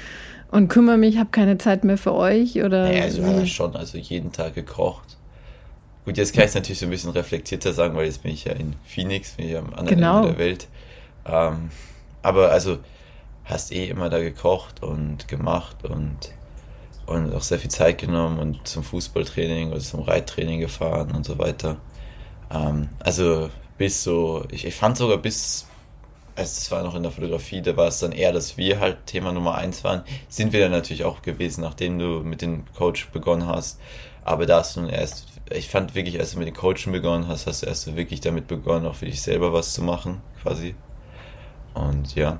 und 0.50 0.69
kümmere 0.69 0.96
mich, 0.96 1.19
habe 1.19 1.29
keine 1.31 1.58
Zeit 1.58 1.85
mehr 1.85 1.99
für 1.99 2.14
euch? 2.14 2.56
Oder 2.64 2.85
naja, 2.85 3.02
also 3.02 3.20
ja, 3.23 3.46
schon, 3.46 3.76
also 3.76 3.99
jeden 3.99 4.32
Tag 4.32 4.55
gekocht. 4.55 5.19
Gut, 6.06 6.17
jetzt 6.17 6.32
kann 6.32 6.44
ich 6.44 6.49
es 6.49 6.55
natürlich 6.55 6.79
so 6.79 6.87
ein 6.87 6.91
bisschen 6.91 7.11
reflektierter 7.11 7.75
sagen, 7.75 7.94
weil 7.94 8.06
jetzt 8.06 8.23
bin 8.23 8.32
ich 8.32 8.46
ja 8.46 8.52
in 8.55 8.75
Phoenix, 8.87 9.32
bin 9.32 9.46
ich 9.46 9.58
am 9.58 9.67
anderen 9.75 9.87
genau. 9.87 10.17
Ende 10.23 10.31
der 10.31 10.38
Welt. 10.38 10.69
Ähm, 11.26 11.69
aber 12.23 12.50
also 12.50 12.79
hast 13.44 13.73
eh 13.73 13.88
immer 13.88 14.08
da 14.08 14.19
gekocht 14.19 14.82
und 14.82 15.29
gemacht 15.29 15.84
und 15.84 16.32
und 17.08 17.34
auch 17.34 17.43
sehr 17.43 17.58
viel 17.58 17.70
Zeit 17.70 17.99
genommen 17.99 18.38
und 18.38 18.69
zum 18.69 18.82
Fußballtraining 18.82 19.70
oder 19.70 19.81
zum 19.81 20.00
Reittraining 20.00 20.60
gefahren 20.60 21.10
und 21.12 21.25
so 21.25 21.38
weiter. 21.38 21.78
Ähm, 22.50 22.90
also 23.00 23.50
bis 23.78 24.02
so, 24.02 24.44
ich, 24.50 24.66
ich 24.66 24.75
fand 24.75 24.99
sogar 24.99 25.16
bis, 25.19 25.66
also 26.37 26.55
das 26.55 26.70
war 26.70 26.82
noch 26.82 26.94
in 26.94 27.02
der 27.02 27.12
Fotografie, 27.12 27.62
da 27.62 27.76
war 27.76 27.88
es 27.88 28.00
dann 28.00 28.12
eher, 28.12 28.32
dass 28.32 28.56
wir 28.58 28.81
halt 28.81 29.06
Thema 29.06 29.32
Nummer 29.32 29.55
eins 29.55 29.84
waren. 29.84 30.02
Sind 30.28 30.52
wir 30.52 30.60
dann 30.60 30.72
natürlich 30.72 31.05
auch 31.05 31.22
gewesen, 31.22 31.62
nachdem 31.62 31.99
du 31.99 32.20
mit 32.20 32.43
dem 32.43 32.64
Coach 32.75 33.08
begonnen 33.08 33.46
hast. 33.46 33.81
Aber 34.25 34.44
da 34.44 34.58
hast 34.58 34.76
du 34.76 34.87
erst, 34.87 35.28
ich 35.50 35.69
fand 35.69 35.94
wirklich, 35.94 36.20
als 36.20 36.32
du 36.32 36.38
mit 36.38 36.49
dem 36.49 36.55
Coachen 36.55 36.93
begonnen 36.93 37.28
hast, 37.28 37.46
hast 37.46 37.62
du 37.62 37.66
erst 37.66 37.96
wirklich 37.96 38.20
damit 38.20 38.46
begonnen, 38.46 38.87
auch 38.87 38.96
für 38.96 39.06
dich 39.06 39.22
selber 39.22 39.55
was 39.55 39.72
zu 39.72 39.82
machen, 39.82 40.20
quasi. 40.43 40.74
Und 41.72 42.15
ja, 42.15 42.38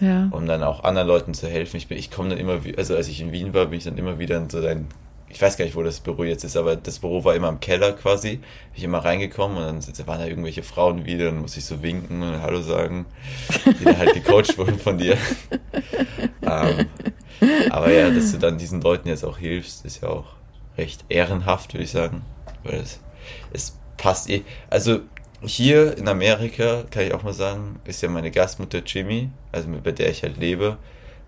ja. 0.00 0.28
um 0.30 0.46
dann 0.46 0.62
auch 0.62 0.84
anderen 0.84 1.08
Leuten 1.08 1.34
zu 1.34 1.48
helfen. 1.48 1.76
Ich, 1.76 1.90
ich 1.90 2.10
komme 2.10 2.30
dann 2.30 2.38
immer, 2.38 2.60
also 2.76 2.96
als 2.96 3.08
ich 3.08 3.20
in 3.20 3.32
Wien 3.32 3.54
war, 3.54 3.66
bin 3.66 3.78
ich 3.78 3.84
dann 3.84 3.98
immer 3.98 4.18
wieder 4.18 4.36
in 4.36 4.50
so 4.50 4.60
dein, 4.60 4.86
ich 5.28 5.40
weiß 5.40 5.56
gar 5.56 5.64
nicht, 5.64 5.74
wo 5.74 5.82
das 5.82 6.00
Büro 6.00 6.24
jetzt 6.24 6.44
ist, 6.44 6.56
aber 6.56 6.76
das 6.76 6.98
Büro 6.98 7.24
war 7.24 7.34
immer 7.34 7.48
im 7.48 7.60
Keller 7.60 7.92
quasi. 7.92 8.36
Bin 8.36 8.42
ich 8.76 8.84
immer 8.84 8.98
reingekommen 8.98 9.56
und 9.56 9.64
dann 9.64 10.06
waren 10.06 10.20
da 10.20 10.26
irgendwelche 10.26 10.62
Frauen 10.62 11.04
wieder, 11.04 11.26
dann 11.26 11.40
muss 11.40 11.56
ich 11.56 11.64
so 11.64 11.82
winken 11.82 12.22
und 12.22 12.40
Hallo 12.42 12.60
sagen, 12.62 13.06
die 13.66 13.84
da 13.84 13.96
halt 13.96 14.14
gecoacht 14.14 14.56
wurden 14.58 14.78
von 14.78 14.98
dir. 14.98 15.16
ähm, 16.42 16.86
aber 17.70 17.92
ja, 17.92 18.10
dass 18.10 18.32
du 18.32 18.38
dann 18.38 18.58
diesen 18.58 18.80
Leuten 18.80 19.08
jetzt 19.08 19.24
auch 19.24 19.38
hilfst, 19.38 19.84
ist 19.84 20.02
ja 20.02 20.08
auch 20.08 20.34
recht 20.78 21.04
ehrenhaft, 21.08 21.74
würde 21.74 21.84
ich 21.84 21.90
sagen. 21.90 22.22
Weil 22.62 22.80
es, 22.80 23.00
es 23.52 23.78
passt 23.96 24.30
eh. 24.30 24.42
Also 24.70 25.00
hier 25.46 25.96
in 25.96 26.08
Amerika, 26.08 26.84
kann 26.90 27.04
ich 27.04 27.14
auch 27.14 27.22
mal 27.22 27.32
sagen, 27.32 27.80
ist 27.84 28.02
ja 28.02 28.08
meine 28.08 28.30
Gastmutter 28.30 28.82
Jimmy, 28.84 29.30
also 29.52 29.68
bei 29.82 29.92
der 29.92 30.10
ich 30.10 30.22
halt 30.22 30.36
lebe. 30.36 30.78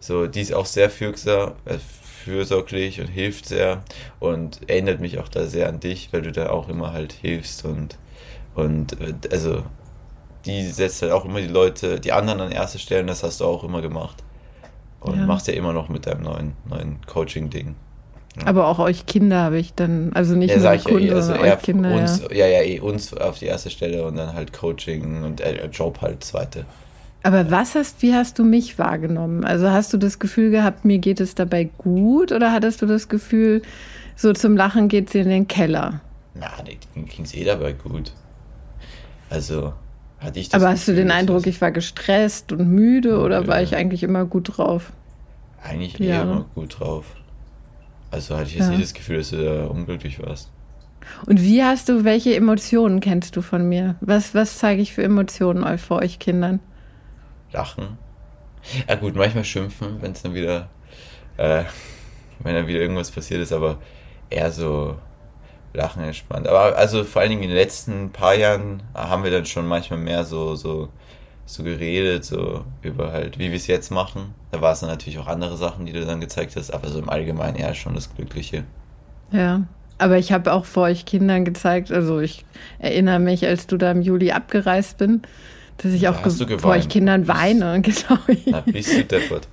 So, 0.00 0.26
die 0.26 0.40
ist 0.40 0.54
auch 0.54 0.66
sehr 0.66 0.86
äh, 0.86 1.78
fürsorglich 2.24 3.00
und 3.00 3.06
hilft 3.06 3.46
sehr 3.46 3.82
und 4.20 4.68
erinnert 4.68 5.00
mich 5.00 5.18
auch 5.18 5.28
da 5.28 5.46
sehr 5.46 5.68
an 5.68 5.80
dich, 5.80 6.12
weil 6.12 6.22
du 6.22 6.32
da 6.32 6.50
auch 6.50 6.68
immer 6.68 6.92
halt 6.92 7.12
hilfst 7.12 7.64
und, 7.64 7.98
und 8.54 9.00
äh, 9.00 9.14
also 9.30 9.62
die 10.44 10.64
setzt 10.66 11.02
halt 11.02 11.12
auch 11.12 11.24
immer 11.24 11.40
die 11.40 11.48
Leute, 11.48 12.00
die 12.00 12.12
anderen 12.12 12.40
an 12.40 12.52
erste 12.52 12.78
Stellen, 12.78 13.06
das 13.06 13.22
hast 13.22 13.40
du 13.40 13.44
auch 13.44 13.64
immer 13.64 13.82
gemacht. 13.82 14.22
Und 15.00 15.18
ja. 15.18 15.26
machst 15.26 15.46
ja 15.46 15.54
immer 15.54 15.72
noch 15.72 15.88
mit 15.88 16.06
deinem 16.06 16.22
neuen, 16.22 16.52
neuen 16.68 16.98
Coaching-Ding. 17.06 17.76
Aber 18.44 18.66
auch 18.66 18.78
euch 18.78 19.06
Kinder 19.06 19.40
habe 19.42 19.58
ich 19.58 19.74
dann, 19.74 20.12
also 20.12 20.34
nicht 20.34 20.54
ja, 20.54 20.58
nur 20.58 20.82
Kunde, 20.82 21.06
ja, 21.06 21.12
eh, 21.12 21.16
also 21.16 21.32
euch 21.34 21.58
Kinder. 21.60 21.94
Uns, 21.94 22.22
ja. 22.30 22.46
ja, 22.46 22.62
eh 22.62 22.80
uns 22.80 23.14
auf 23.14 23.38
die 23.38 23.46
erste 23.46 23.70
Stelle 23.70 24.04
und 24.04 24.16
dann 24.16 24.34
halt 24.34 24.52
Coaching 24.52 25.22
und 25.22 25.40
äh, 25.40 25.66
Job 25.66 26.00
halt 26.02 26.22
zweite. 26.22 26.66
Aber 27.22 27.50
was 27.50 27.74
hast, 27.74 28.02
wie 28.02 28.14
hast 28.14 28.38
du 28.38 28.44
mich 28.44 28.78
wahrgenommen? 28.78 29.44
Also 29.44 29.70
hast 29.70 29.92
du 29.92 29.96
das 29.96 30.18
Gefühl 30.18 30.50
gehabt, 30.50 30.84
mir 30.84 30.98
geht 30.98 31.18
es 31.18 31.34
dabei 31.34 31.70
gut 31.78 32.30
oder 32.30 32.52
hattest 32.52 32.82
du 32.82 32.86
das 32.86 33.08
Gefühl, 33.08 33.62
so 34.14 34.32
zum 34.32 34.56
Lachen 34.56 34.88
geht 34.88 35.10
sie 35.10 35.20
in 35.20 35.28
den 35.28 35.48
Keller? 35.48 36.00
Na, 36.34 36.52
ging 36.94 37.24
es 37.24 37.34
eh 37.34 37.44
dabei 37.44 37.72
gut. 37.72 38.12
Also 39.30 39.72
hatte 40.20 40.38
ich 40.38 40.50
das 40.50 40.62
Aber 40.62 40.70
hast 40.70 40.86
Gefühl, 40.86 40.94
du 40.96 41.00
den 41.02 41.10
Eindruck, 41.10 41.46
ich 41.46 41.60
war 41.60 41.72
gestresst 41.72 42.52
und 42.52 42.68
müde 42.68 43.18
oder 43.18 43.48
war 43.48 43.60
ich 43.60 43.74
eigentlich 43.74 44.02
immer 44.02 44.24
gut 44.24 44.56
drauf? 44.56 44.92
Eigentlich 45.62 45.98
eher 46.00 46.22
immer 46.22 46.46
gut 46.54 46.78
drauf. 46.78 47.06
Also 48.16 48.34
hatte 48.34 48.48
ich 48.48 48.54
jetzt 48.54 48.70
ja. 48.70 48.70
nie 48.70 48.80
das 48.80 48.94
Gefühl, 48.94 49.18
dass 49.18 49.28
du 49.28 49.44
da 49.44 49.66
unglücklich 49.66 50.22
warst. 50.22 50.50
Und 51.26 51.42
wie 51.42 51.62
hast 51.62 51.90
du, 51.90 52.02
welche 52.02 52.34
Emotionen 52.34 53.00
kennst 53.00 53.36
du 53.36 53.42
von 53.42 53.68
mir? 53.68 53.96
Was, 54.00 54.34
was 54.34 54.56
zeige 54.56 54.80
ich 54.80 54.94
für 54.94 55.02
Emotionen 55.02 55.76
vor 55.76 55.98
euch 55.98 56.18
Kindern? 56.18 56.60
Lachen, 57.52 57.98
Ja 58.88 58.94
gut, 58.94 59.16
manchmal 59.16 59.44
schimpfen, 59.44 60.00
wenn 60.00 60.12
es 60.12 60.22
dann 60.22 60.32
wieder, 60.32 60.70
äh, 61.36 61.64
wenn 62.38 62.54
dann 62.54 62.66
wieder 62.66 62.80
irgendwas 62.80 63.10
passiert 63.10 63.42
ist, 63.42 63.52
aber 63.52 63.80
eher 64.30 64.50
so 64.50 64.96
lachen 65.74 66.02
entspannt. 66.02 66.48
Aber 66.48 66.74
also 66.74 67.04
vor 67.04 67.20
allen 67.20 67.32
Dingen 67.32 67.42
in 67.42 67.50
den 67.50 67.58
letzten 67.58 68.12
paar 68.12 68.34
Jahren 68.34 68.82
haben 68.94 69.24
wir 69.24 69.30
dann 69.30 69.44
schon 69.44 69.66
manchmal 69.66 69.98
mehr 69.98 70.24
so, 70.24 70.54
so, 70.54 70.88
so 71.46 71.62
geredet, 71.62 72.24
so 72.24 72.64
über 72.82 73.12
halt, 73.12 73.38
wie 73.38 73.50
wir 73.50 73.56
es 73.56 73.68
jetzt 73.68 73.90
machen. 73.90 74.34
Da 74.50 74.60
war 74.60 74.72
es 74.72 74.80
dann 74.80 74.90
natürlich 74.90 75.18
auch 75.18 75.28
andere 75.28 75.56
Sachen, 75.56 75.86
die 75.86 75.92
du 75.92 76.04
dann 76.04 76.20
gezeigt 76.20 76.56
hast, 76.56 76.72
aber 76.72 76.88
so 76.88 76.98
im 76.98 77.08
Allgemeinen 77.08 77.56
eher 77.56 77.74
schon 77.74 77.94
das 77.94 78.14
Glückliche. 78.14 78.64
Ja, 79.30 79.62
aber 79.98 80.18
ich 80.18 80.32
habe 80.32 80.52
auch 80.52 80.64
vor 80.64 80.84
euch 80.84 81.06
Kindern 81.06 81.44
gezeigt, 81.44 81.90
also 81.92 82.20
ich 82.20 82.44
erinnere 82.78 83.20
mich, 83.20 83.46
als 83.46 83.66
du 83.66 83.76
da 83.76 83.92
im 83.92 84.02
Juli 84.02 84.32
abgereist 84.32 84.98
bin, 84.98 85.22
dass 85.78 85.92
ich 85.92 86.08
auch 86.08 86.20
vor 86.58 86.72
euch 86.72 86.88
Kindern 86.88 87.28
weine. 87.28 87.80
Genau. 87.82 88.18
Na, 88.46 88.60
bist 88.60 88.92
du 88.92 89.04
deppert. 89.04 89.48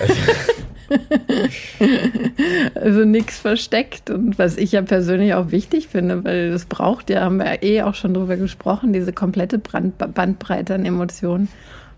also 0.00 0.14
nichts 3.04 3.38
versteckt. 3.38 4.10
Und 4.10 4.38
was 4.38 4.56
ich 4.56 4.72
ja 4.72 4.82
persönlich 4.82 5.34
auch 5.34 5.50
wichtig 5.50 5.88
finde, 5.88 6.24
weil 6.24 6.50
das 6.50 6.66
braucht 6.66 7.10
ja, 7.10 7.22
haben 7.22 7.38
wir 7.38 7.62
eh 7.62 7.82
auch 7.82 7.94
schon 7.94 8.14
drüber 8.14 8.36
gesprochen, 8.36 8.92
diese 8.92 9.12
komplette 9.12 9.58
Brand 9.58 9.98
Bandbreite 9.98 10.74
an 10.74 10.84
Emotionen. 10.84 11.48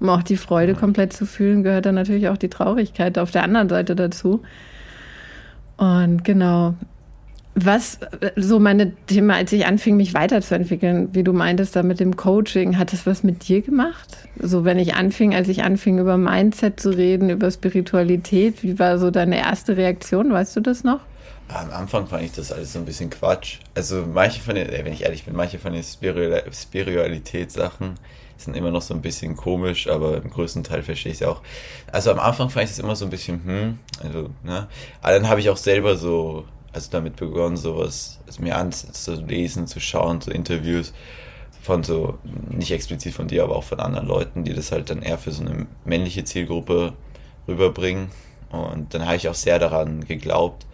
Um 0.01 0.09
auch 0.09 0.23
die 0.23 0.37
Freude 0.37 0.75
komplett 0.75 1.13
zu 1.13 1.27
fühlen, 1.27 1.63
gehört 1.63 1.87
dann 1.87 1.95
natürlich 1.95 2.29
auch 2.29 2.37
die 2.37 2.49
Traurigkeit 2.49 3.19
auf 3.19 3.31
der 3.31 3.45
anderen 3.45 3.69
Seite 3.69 3.95
dazu. 3.95 4.43
Und 5.77 6.25
genau, 6.25 6.75
was 7.55 7.99
so 8.37 8.59
meine 8.59 8.93
Thema, 9.07 9.35
als 9.35 9.53
ich 9.53 9.67
anfing, 9.67 9.97
mich 9.97 10.15
weiterzuentwickeln, 10.15 11.11
wie 11.13 11.23
du 11.23 11.33
meintest, 11.33 11.77
da 11.77 11.83
mit 11.83 12.01
dem 12.01 12.17
Coaching, 12.17 12.79
hat 12.79 12.93
das 12.93 13.07
was 13.07 13.23
mit 13.23 13.49
dir 13.49 13.61
gemacht? 13.61 14.09
So, 14.41 14.65
wenn 14.65 14.79
ich 14.79 14.95
anfing, 14.95 15.35
als 15.35 15.49
ich 15.49 15.63
anfing, 15.63 15.99
über 15.99 16.17
Mindset 16.17 16.81
zu 16.81 16.91
reden, 16.91 17.29
über 17.29 17.51
Spiritualität, 17.51 18.63
wie 18.63 18.79
war 18.79 18.99
so 18.99 19.11
deine 19.11 19.37
erste 19.37 19.77
Reaktion? 19.77 20.33
Weißt 20.33 20.57
du 20.57 20.61
das 20.61 20.83
noch? 20.83 21.01
Am 21.49 21.71
Anfang 21.71 22.07
fand 22.07 22.23
ich 22.23 22.33
das 22.33 22.51
alles 22.51 22.73
so 22.73 22.79
ein 22.79 22.87
bisschen 22.87 23.11
Quatsch. 23.11 23.59
Also 23.75 24.05
manche 24.11 24.41
von 24.41 24.55
den, 24.55 24.69
wenn 24.71 24.93
ich 24.93 25.03
ehrlich 25.03 25.25
bin, 25.25 25.37
manche 25.37 25.59
von 25.59 25.75
den 25.75 25.83
Spiritualitätssachen 25.83 27.97
sind 28.39 28.57
immer 28.57 28.71
noch 28.71 28.83
so 28.83 28.95
ein 28.95 29.03
bisschen 29.03 29.37
komisch, 29.37 29.89
aber 29.89 30.17
im 30.17 30.31
größten 30.31 30.65
Teil 30.65 30.83
verstehe 30.83 31.13
ich 31.13 31.21
es 31.21 31.27
auch. 31.27 31.43
Also 31.93 32.11
am 32.11 32.19
Anfang 32.19 32.49
fand 32.49 32.65
ich 32.65 32.71
das 32.71 32.79
immer 32.79 32.97
so 32.97 33.05
ein 33.05 33.11
bisschen, 33.11 33.45
hm, 33.45 33.79
also, 34.03 34.31
ne. 34.43 34.67
Aber 35.03 35.13
dann 35.13 35.29
habe 35.29 35.41
ich 35.41 35.51
auch 35.51 35.59
selber 35.59 35.97
so 35.97 36.47
also 36.73 36.91
damit 36.91 37.17
begonnen, 37.17 37.57
sowas 37.57 38.21
mir 38.39 38.57
anzulesen, 38.57 39.67
zu 39.67 39.81
schauen, 39.81 40.21
so 40.21 40.31
Interviews 40.31 40.93
von 41.63 41.85
so, 41.85 42.19
nicht 42.51 42.73
explizit 42.73 43.15
von 43.15 43.29
dir, 43.29 43.45
aber 43.45 43.57
auch 43.57 43.65
von 43.65 43.79
anderen 43.79 44.09
Leuten, 44.09 44.45
die 44.45 44.53
das 44.53 44.73
halt 44.73 44.91
dann 44.91 45.01
eher 45.01 45.17
für 45.17 45.31
so 45.31 45.45
eine 45.45 45.67
männliche 45.85 46.25
Zielgruppe 46.25 46.93
rüberbringen. 47.47 48.09
Und 48.51 48.93
dann 48.95 49.07
habe 49.07 49.17
ich 49.17 49.29
auch 49.29 49.35
sehr 49.35 49.59
daran 49.59 50.05
geglaubt 50.05 50.67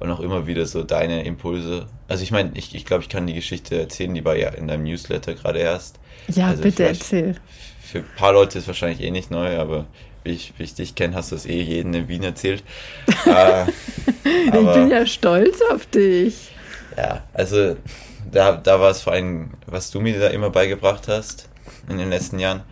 und 0.00 0.10
auch 0.10 0.20
immer 0.20 0.46
wieder 0.46 0.64
so 0.64 0.82
deine 0.82 1.24
Impulse. 1.24 1.86
Also 2.08 2.22
ich 2.22 2.30
meine, 2.30 2.52
ich, 2.54 2.74
ich 2.74 2.86
glaube, 2.86 3.02
ich 3.02 3.10
kann 3.10 3.26
die 3.26 3.34
Geschichte 3.34 3.78
erzählen, 3.78 4.14
die 4.14 4.24
war 4.24 4.34
ja 4.34 4.48
in 4.48 4.66
deinem 4.66 4.84
Newsletter 4.84 5.34
gerade 5.34 5.58
erst. 5.58 6.00
Ja, 6.28 6.48
also 6.48 6.62
bitte 6.62 6.84
erzähl. 6.84 7.36
Für 7.82 7.98
ein 7.98 8.04
paar 8.16 8.32
Leute 8.32 8.58
ist 8.58 8.64
es 8.64 8.68
wahrscheinlich 8.68 9.02
eh 9.02 9.10
nicht 9.10 9.30
neu, 9.30 9.58
aber 9.58 9.86
ich, 10.30 10.54
wie 10.58 10.64
ich 10.64 10.74
dich 10.74 10.94
kenne, 10.94 11.14
hast 11.14 11.32
du 11.32 11.36
es 11.36 11.46
eh 11.46 11.60
jedem 11.60 11.94
in 11.94 12.08
Wien 12.08 12.22
erzählt. 12.22 12.62
äh, 13.26 13.66
ich 14.24 14.50
bin 14.50 14.90
ja 14.90 15.06
stolz 15.06 15.60
auf 15.72 15.86
dich. 15.86 16.50
Ja, 16.96 17.24
also 17.32 17.76
da, 18.30 18.52
da 18.52 18.80
war 18.80 18.90
es 18.90 19.02
vor 19.02 19.12
allem, 19.12 19.50
was 19.66 19.90
du 19.90 20.00
mir 20.00 20.18
da 20.18 20.28
immer 20.28 20.50
beigebracht 20.50 21.08
hast 21.08 21.48
in 21.88 21.98
den 21.98 22.10
letzten 22.10 22.38
Jahren, 22.38 22.62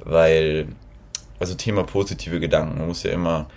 weil, 0.00 0.68
also 1.38 1.54
Thema 1.54 1.84
positive 1.84 2.40
Gedanken, 2.40 2.78
man 2.78 2.88
muss 2.88 3.02
ja 3.02 3.12
immer 3.12 3.48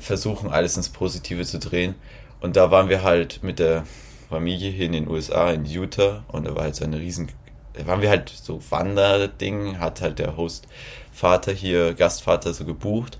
versuchen, 0.00 0.50
alles 0.50 0.76
ins 0.76 0.88
Positive 0.88 1.44
zu 1.44 1.58
drehen. 1.58 1.94
Und 2.40 2.56
da 2.56 2.70
waren 2.70 2.88
wir 2.88 3.02
halt 3.02 3.42
mit 3.42 3.58
der 3.58 3.84
Familie 4.28 4.70
hier 4.70 4.86
in 4.86 4.92
den 4.92 5.08
USA, 5.08 5.50
in 5.50 5.64
Utah, 5.64 6.24
und 6.28 6.46
da 6.46 6.54
war 6.54 6.64
halt 6.64 6.76
so 6.76 6.84
eine 6.84 6.98
riesen, 6.98 7.28
da 7.72 7.86
waren 7.86 8.02
wir 8.02 8.10
halt 8.10 8.28
so 8.28 8.60
Wanderding, 8.70 9.78
hat 9.78 10.00
halt 10.00 10.18
der 10.18 10.36
Host 10.36 10.66
Vater 11.14 11.52
hier, 11.52 11.94
Gastvater, 11.94 12.52
so 12.52 12.64
gebucht. 12.64 13.18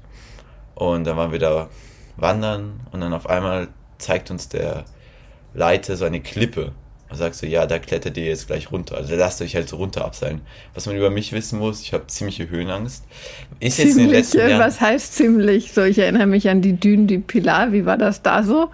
Und 0.75 1.05
dann 1.05 1.17
waren 1.17 1.31
wir 1.31 1.39
da 1.39 1.69
wandern 2.17 2.81
und 2.91 3.01
dann 3.01 3.13
auf 3.13 3.29
einmal 3.29 3.69
zeigt 3.99 4.31
uns 4.31 4.49
der 4.49 4.85
Leiter 5.55 5.97
so 5.97 6.05
eine 6.05 6.21
Klippe. 6.21 6.73
Und 7.11 7.19
sagt 7.19 7.37
so, 7.37 7.47
ja, 7.47 7.67
da 7.67 7.79
klettert 7.79 8.17
ihr 8.17 8.25
jetzt 8.25 8.49
gleich 8.49 8.73
runter. 8.73 8.97
Also 8.97 9.15
lasst 9.15 9.41
euch 9.41 9.55
halt 9.55 9.69
so 9.69 9.77
runter 9.77 10.05
abseilen. 10.05 10.41
Was 10.73 10.87
man 10.87 10.97
über 10.97 11.11
mich 11.11 11.33
wissen 11.33 11.61
muss, 11.61 11.83
ich 11.83 11.93
habe 11.93 12.07
ziemliche 12.09 12.49
Höhenangst. 12.49 13.05
Ist 13.61 13.79
jetzt 13.79 13.93
in 13.93 13.99
den 13.99 14.11
letzten 14.11 14.39
Jahren, 14.39 14.59
was 14.59 14.81
heißt 14.81 15.15
ziemlich? 15.15 15.73
So, 15.73 15.83
ich 15.85 15.99
erinnere 15.99 16.27
mich 16.27 16.49
an 16.49 16.63
die 16.63 16.73
Dünen, 16.73 17.07
die 17.07 17.19
Pilar. 17.19 17.73
Wie 17.73 17.87
war 17.87 17.99
das 17.99 18.23
da 18.23 18.43
so? 18.43 18.71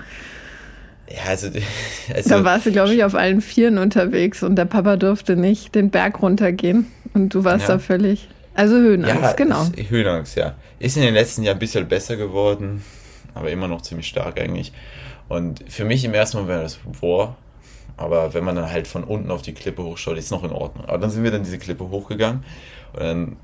Ja, 1.11 1.29
also, 1.29 1.49
also 2.15 2.31
da 2.31 2.45
warst 2.45 2.67
du, 2.67 2.73
glaube 2.73 2.95
ich, 2.95 3.05
auf 3.05 3.15
allen 3.15 3.43
Vieren 3.43 3.77
unterwegs 3.77 4.43
und 4.43 4.57
der 4.57 4.65
Papa 4.65 4.97
durfte 4.97 5.37
nicht 5.37 5.75
den 5.75 5.91
Berg 5.91 6.23
runtergehen 6.23 6.87
und 7.13 7.35
du 7.35 7.45
warst 7.45 7.69
ja. 7.69 7.75
da 7.75 7.79
völlig. 7.79 8.29
Also 8.61 8.77
Höhenangst, 8.77 9.23
ja, 9.23 9.33
genau. 9.33 9.63
Ist, 9.75 9.89
Höhenangst, 9.89 10.37
ja. 10.37 10.55
Ist 10.79 10.95
in 10.99 11.03
den 11.03 11.15
letzten 11.15 11.45
Jahren 11.45 11.57
ein 11.57 11.61
bisschen 11.61 11.89
besser 11.89 12.17
geworden, 12.17 12.85
aber 13.33 13.51
immer 13.51 13.69
noch 13.69 13.81
ziemlich 13.81 14.07
stark 14.07 14.39
eigentlich. 14.39 14.75
Und 15.31 15.65
für 15.67 15.87
mich 15.87 16.05
im 16.05 16.13
ersten 16.13 16.37
Moment 16.37 16.51
wäre 16.51 16.63
das 16.65 16.79
War, 17.01 17.39
aber 17.97 18.35
wenn 18.35 18.45
man 18.45 18.57
dann 18.57 18.71
halt 18.71 18.87
von 18.87 19.03
unten 19.03 19.31
auf 19.31 19.41
die 19.41 19.55
Klippe 19.55 19.83
hochschaut, 19.83 20.19
ist 20.19 20.27
es 20.27 20.31
noch 20.31 20.45
in 20.45 20.51
Ordnung. 20.51 20.85
Aber 20.85 20.99
dann 20.99 21.09
sind 21.09 21.25
wir 21.25 21.31
dann 21.31 21.43
diese 21.43 21.59
Klippe 21.59 21.89
hochgegangen 21.89 22.45
und 22.93 23.01
dann, 23.01 23.37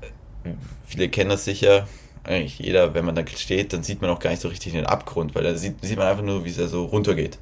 viele 0.85 1.09
kennen 1.09 1.31
das 1.31 1.45
sicher, 1.45 1.87
eigentlich 2.23 2.59
jeder, 2.59 2.93
wenn 2.93 3.03
man 3.03 3.15
da 3.15 3.25
steht, 3.25 3.73
dann 3.73 3.81
sieht 3.81 3.99
man 3.99 4.11
auch 4.11 4.19
gar 4.19 4.29
nicht 4.29 4.41
so 4.43 4.49
richtig 4.49 4.73
den 4.73 4.85
Abgrund, 4.85 5.33
weil 5.33 5.43
da 5.43 5.55
sieht, 5.55 5.83
sieht 5.83 5.97
man 5.97 6.05
einfach 6.05 6.23
nur, 6.23 6.45
wie 6.45 6.49
es 6.49 6.57
da 6.57 6.67
so 6.67 6.85
runtergeht. 6.85 7.39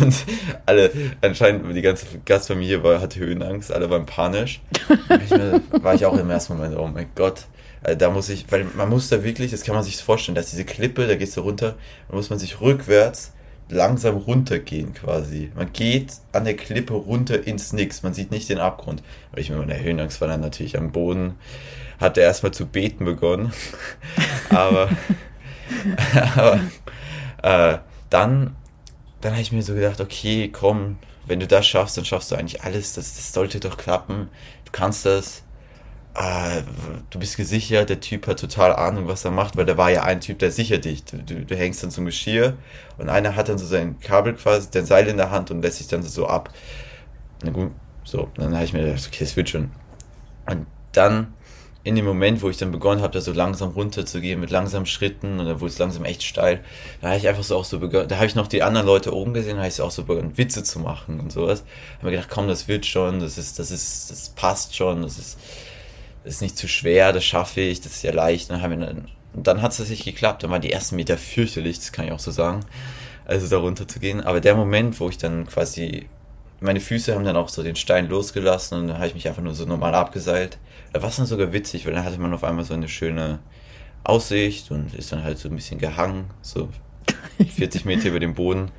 Und 0.00 0.14
alle, 0.66 0.90
anscheinend, 1.20 1.74
die 1.74 1.82
ganze 1.82 2.06
Gastfamilie 2.24 2.82
war, 2.82 3.00
hatte 3.00 3.20
Höhenangst, 3.20 3.72
alle 3.72 3.88
waren 3.90 4.06
panisch. 4.06 4.60
Da 5.30 5.60
war 5.82 5.94
ich 5.94 6.04
auch 6.04 6.16
im 6.16 6.30
ersten 6.30 6.56
Moment, 6.56 6.76
oh 6.76 6.86
mein 6.86 7.08
Gott. 7.14 7.46
Also 7.82 7.98
da 7.98 8.10
muss 8.10 8.28
ich, 8.28 8.50
weil 8.50 8.66
man 8.76 8.88
muss 8.88 9.08
da 9.08 9.22
wirklich, 9.22 9.50
das 9.50 9.62
kann 9.62 9.74
man 9.74 9.84
sich 9.84 9.96
vorstellen, 9.96 10.34
dass 10.34 10.50
diese 10.50 10.64
Klippe, 10.64 11.06
da 11.06 11.14
gehst 11.16 11.36
du 11.36 11.42
runter, 11.42 11.76
da 12.08 12.16
muss 12.16 12.28
man 12.28 12.38
sich 12.38 12.60
rückwärts 12.60 13.32
langsam 13.70 14.16
runtergehen 14.16 14.94
quasi. 14.94 15.52
Man 15.54 15.72
geht 15.72 16.12
an 16.32 16.44
der 16.44 16.56
Klippe 16.56 16.94
runter 16.94 17.46
ins 17.46 17.72
Nix, 17.72 18.02
man 18.02 18.14
sieht 18.14 18.30
nicht 18.30 18.48
den 18.48 18.58
Abgrund. 18.58 19.02
Weil 19.32 19.40
ich 19.40 19.50
mit 19.50 19.58
meiner 19.58 19.78
Höhenangst 19.78 20.20
war 20.20 20.28
dann 20.28 20.40
natürlich 20.40 20.76
am 20.76 20.90
Boden, 20.90 21.34
hatte 22.00 22.20
erstmal 22.20 22.52
zu 22.52 22.66
beten 22.66 23.04
begonnen. 23.04 23.52
aber 24.50 24.88
aber 26.34 26.60
äh, 27.42 27.78
dann 28.10 28.56
dann 29.20 29.32
habe 29.32 29.42
ich 29.42 29.52
mir 29.52 29.62
so 29.62 29.74
gedacht, 29.74 30.00
okay, 30.00 30.48
komm, 30.52 30.98
wenn 31.26 31.40
du 31.40 31.46
das 31.46 31.66
schaffst, 31.66 31.96
dann 31.96 32.04
schaffst 32.04 32.30
du 32.30 32.36
eigentlich 32.36 32.62
alles. 32.62 32.94
Das, 32.94 33.14
das 33.14 33.32
sollte 33.32 33.60
doch 33.60 33.76
klappen. 33.76 34.28
Du 34.64 34.72
kannst 34.72 35.04
das. 35.06 35.42
Äh, 36.14 36.62
du 37.10 37.18
bist 37.18 37.36
gesichert, 37.36 37.90
der 37.90 38.00
Typ 38.00 38.26
hat 38.26 38.40
total 38.40 38.74
Ahnung, 38.74 39.06
was 39.08 39.24
er 39.24 39.30
macht, 39.30 39.56
weil 39.56 39.66
da 39.66 39.76
war 39.76 39.90
ja 39.90 40.02
ein 40.04 40.20
Typ, 40.20 40.38
der 40.38 40.50
sichert 40.50 40.84
dich. 40.84 41.04
Du, 41.04 41.18
du, 41.18 41.44
du 41.44 41.56
hängst 41.56 41.82
dann 41.82 41.90
zum 41.90 42.06
Geschirr 42.06 42.56
und 42.96 43.08
einer 43.08 43.36
hat 43.36 43.48
dann 43.48 43.58
so 43.58 43.66
sein 43.66 44.00
Kabel 44.00 44.34
quasi, 44.34 44.70
den 44.70 44.86
Seil 44.86 45.06
in 45.06 45.16
der 45.16 45.30
Hand 45.30 45.50
und 45.50 45.62
lässt 45.62 45.78
sich 45.78 45.86
dann 45.86 46.02
so 46.02 46.26
ab. 46.26 46.50
Na 47.44 47.50
gut, 47.50 47.72
so, 48.04 48.30
dann 48.36 48.54
habe 48.54 48.64
ich 48.64 48.72
mir 48.72 48.84
gedacht, 48.84 49.06
okay, 49.06 49.24
es 49.24 49.36
wird 49.36 49.50
schon. 49.50 49.70
Und 50.46 50.66
dann 50.92 51.34
in 51.88 51.94
dem 51.94 52.04
Moment, 52.04 52.42
wo 52.42 52.50
ich 52.50 52.58
dann 52.58 52.70
begonnen 52.70 53.00
habe, 53.00 53.14
da 53.14 53.22
so 53.22 53.32
langsam 53.32 53.70
runter 53.70 54.04
zu 54.04 54.20
gehen 54.20 54.40
mit 54.40 54.50
langsamen 54.50 54.84
Schritten 54.84 55.40
und 55.40 55.46
da 55.46 55.58
wurde 55.58 55.72
es 55.72 55.78
langsam 55.78 56.04
echt 56.04 56.22
steil, 56.22 56.62
da 57.00 57.08
habe 57.08 57.16
ich 57.16 57.26
einfach 57.26 57.42
so 57.42 57.56
auch 57.56 57.64
so 57.64 57.78
begonnen, 57.78 58.08
da 58.08 58.16
habe 58.16 58.26
ich 58.26 58.34
noch 58.34 58.46
die 58.46 58.62
anderen 58.62 58.86
Leute 58.86 59.14
oben 59.14 59.32
gesehen, 59.32 59.54
da 59.54 59.60
habe 59.60 59.68
ich 59.68 59.74
so 59.74 59.84
auch 59.84 59.90
so 59.90 60.04
begonnen, 60.04 60.36
Witze 60.36 60.62
zu 60.62 60.80
machen 60.80 61.18
und 61.18 61.32
sowas. 61.32 61.64
Habe 61.96 62.06
mir 62.06 62.10
gedacht, 62.12 62.28
komm, 62.28 62.46
das 62.46 62.68
wird 62.68 62.84
schon, 62.84 63.20
das 63.20 63.38
ist, 63.38 63.58
das 63.58 63.70
ist, 63.70 64.10
das 64.10 64.28
passt 64.28 64.76
schon, 64.76 65.00
das 65.00 65.18
ist, 65.18 65.38
das 66.24 66.34
ist 66.34 66.42
nicht 66.42 66.58
zu 66.58 66.68
schwer, 66.68 67.14
das 67.14 67.24
schaffe 67.24 67.62
ich, 67.62 67.80
das 67.80 67.92
ist 67.92 68.02
ja 68.02 68.12
leicht. 68.12 68.50
Und 68.50 68.60
dann, 68.60 69.08
dann, 69.32 69.62
hat 69.62 69.70
es 69.70 69.78
tatsächlich 69.78 70.14
geklappt, 70.14 70.42
dann 70.42 70.50
waren 70.50 70.60
die 70.60 70.72
ersten 70.72 70.96
Meter 70.96 71.16
fürchterlich, 71.16 71.78
das 71.78 71.92
kann 71.92 72.04
ich 72.04 72.12
auch 72.12 72.18
so 72.18 72.32
sagen, 72.32 72.60
also 73.24 73.48
da 73.48 73.56
runter 73.56 73.88
zu 73.88 73.98
gehen. 73.98 74.20
Aber 74.20 74.42
der 74.42 74.54
Moment, 74.54 75.00
wo 75.00 75.08
ich 75.08 75.16
dann 75.16 75.46
quasi 75.46 76.06
meine 76.60 76.80
Füße 76.80 77.14
haben 77.14 77.24
dann 77.24 77.36
auch 77.36 77.48
so 77.48 77.62
den 77.62 77.76
Stein 77.76 78.08
losgelassen 78.08 78.78
und 78.78 78.88
dann 78.88 78.96
habe 78.98 79.08
ich 79.08 79.14
mich 79.14 79.28
einfach 79.28 79.42
nur 79.42 79.54
so 79.54 79.64
normal 79.64 79.94
abgeseilt. 79.94 80.58
Da 80.92 81.02
war 81.02 81.08
es 81.08 81.16
dann 81.16 81.26
sogar 81.26 81.52
witzig, 81.52 81.86
weil 81.86 81.92
dann 81.92 82.04
hatte 82.04 82.18
man 82.18 82.34
auf 82.34 82.44
einmal 82.44 82.64
so 82.64 82.74
eine 82.74 82.88
schöne 82.88 83.38
Aussicht 84.04 84.70
und 84.70 84.94
ist 84.94 85.12
dann 85.12 85.22
halt 85.22 85.38
so 85.38 85.48
ein 85.48 85.56
bisschen 85.56 85.78
gehangen, 85.78 86.30
so 86.42 86.68
40 87.56 87.84
Meter 87.84 88.08
über 88.08 88.20
dem 88.20 88.34
Boden. 88.34 88.70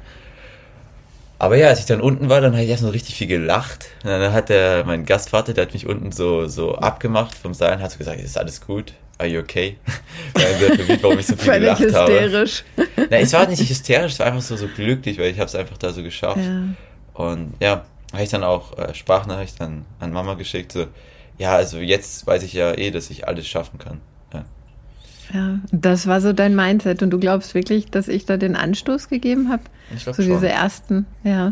Aber 1.38 1.56
ja, 1.56 1.68
als 1.68 1.80
ich 1.80 1.86
dann 1.86 2.02
unten 2.02 2.28
war, 2.28 2.42
dann 2.42 2.52
habe 2.52 2.64
ich 2.64 2.70
erst 2.70 2.84
noch 2.84 2.92
richtig 2.92 3.16
viel 3.16 3.28
gelacht. 3.28 3.86
Und 4.04 4.10
dann 4.10 4.34
hat 4.34 4.50
der, 4.50 4.84
mein 4.84 5.06
Gastvater, 5.06 5.54
der 5.54 5.68
hat 5.68 5.74
mich 5.74 5.88
unten 5.88 6.12
so, 6.12 6.48
so 6.48 6.76
abgemacht 6.76 7.34
vom 7.36 7.54
Seil 7.54 7.78
und 7.78 7.82
hat 7.82 7.92
so 7.92 7.98
gesagt, 7.98 8.20
ist 8.20 8.38
alles 8.38 8.60
gut? 8.60 8.94
Are 9.18 9.28
you 9.28 9.40
okay? 9.40 9.78
Weil 10.34 10.44
er 10.90 11.04
warum 11.04 11.20
ich 11.20 11.28
so 11.28 11.36
viel 11.38 11.54
gelacht 11.60 11.80
hysterisch. 11.80 12.64
habe. 12.78 13.08
Na, 13.10 13.18
es 13.18 13.32
war 13.32 13.48
nicht 13.48 13.70
hysterisch, 13.70 14.14
es 14.14 14.20
war 14.20 14.28
einfach 14.28 14.42
so, 14.42 14.58
so 14.58 14.68
glücklich, 14.68 15.18
weil 15.18 15.32
ich 15.32 15.40
habe 15.40 15.48
es 15.48 15.56
einfach 15.56 15.78
da 15.78 15.92
so 15.92 16.04
geschafft. 16.04 16.40
Ja. 16.44 16.64
Und 17.20 17.56
ja, 17.60 17.84
habe 18.14 18.24
ich 18.24 18.30
dann 18.30 18.46
auch 18.46 18.78
äh, 18.78 18.94
Sprachnachricht 18.94 19.60
an, 19.60 19.86
an 20.00 20.14
Mama 20.14 20.36
geschickt, 20.36 20.72
so, 20.72 20.88
ja, 21.38 21.54
also 21.54 21.78
jetzt 21.80 22.26
weiß 22.26 22.44
ich 22.44 22.54
ja 22.54 22.72
eh, 22.72 22.92
dass 22.92 23.10
ich 23.10 23.28
alles 23.28 23.46
schaffen 23.46 23.78
kann. 23.78 24.00
Ja. 24.34 24.46
Ja, 25.34 25.60
das 25.74 26.08
war 26.08 26.22
so 26.22 26.32
dein 26.32 26.56
Mindset 26.56 27.04
und 27.04 27.10
du 27.10 27.20
glaubst 27.20 27.54
wirklich, 27.56 27.92
dass 27.92 28.08
ich 28.08 28.26
da 28.26 28.38
den 28.38 28.56
Anstoß 28.56 29.10
gegeben 29.10 29.50
habe? 29.50 29.64
Ich 29.94 30.04
glaube 30.04 30.16
So 30.16 30.24
schon. 30.24 30.32
diese 30.32 30.48
ersten, 30.48 31.08
ja. 31.26 31.52